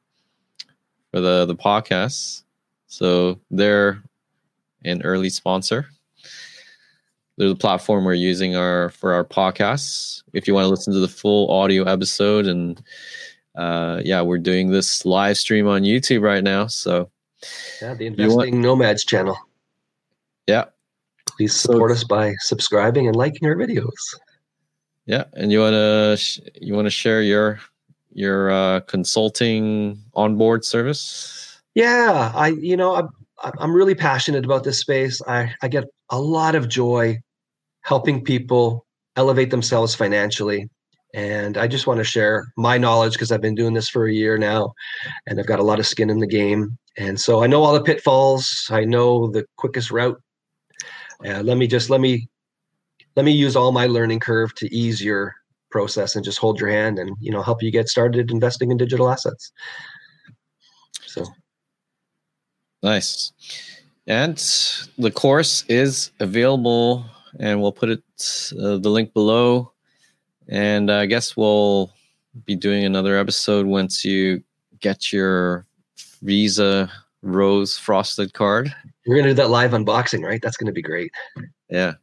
[1.12, 2.44] for the the podcast.
[2.86, 4.02] So they're
[4.82, 5.86] an early sponsor.
[7.36, 10.22] They're the platform we're using our for our podcasts.
[10.32, 12.82] If you want to listen to the full audio episode, and
[13.56, 16.66] uh, yeah, we're doing this live stream on YouTube right now.
[16.66, 17.10] So
[17.82, 19.36] Yeah, the You want- Investing Nomads channel.
[20.50, 20.64] Yeah,
[21.36, 24.02] Please So- support us by subscribing and liking our videos.
[25.06, 27.58] yeah, and you want to sh- you want to share your
[28.12, 31.02] your uh, consulting onboard service?
[31.74, 33.08] Yeah, I you know I'm
[33.62, 35.16] I'm really passionate about this space.
[35.26, 37.18] I I get a lot of joy
[37.82, 38.84] helping people
[39.16, 40.68] elevate themselves financially,
[41.14, 44.12] and I just want to share my knowledge because I've been doing this for a
[44.12, 44.72] year now,
[45.26, 47.72] and I've got a lot of skin in the game, and so I know all
[47.72, 48.44] the pitfalls.
[48.70, 50.20] I know the quickest route.
[51.24, 52.28] Uh, let me just let me
[53.16, 55.34] let me use all my learning curve to ease your
[55.70, 58.76] process and just hold your hand and you know help you get started investing in
[58.76, 59.52] digital assets.
[61.06, 61.24] So
[62.82, 63.32] Nice.
[64.06, 64.36] And
[64.98, 67.04] the course is available,
[67.38, 68.02] and we'll put it
[68.58, 69.72] uh, the link below.
[70.48, 71.92] And I guess we'll
[72.44, 74.42] be doing another episode once you
[74.80, 75.66] get your
[76.22, 76.90] Visa
[77.22, 78.74] Rose Frosted card.
[79.06, 80.40] we're gonna do that live unboxing, right?
[80.42, 81.12] That's gonna be great.
[81.68, 81.94] Yeah.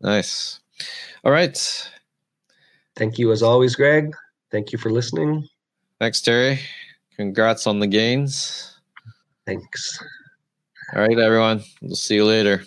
[0.00, 0.60] Nice.
[1.24, 1.90] All right.
[2.96, 4.14] Thank you as always, Greg.
[4.50, 5.48] Thank you for listening.
[5.98, 6.60] Thanks, Terry.
[7.16, 8.78] Congrats on the gains.
[9.46, 9.98] Thanks.
[10.94, 11.62] All right, everyone.
[11.80, 12.64] We'll see you later.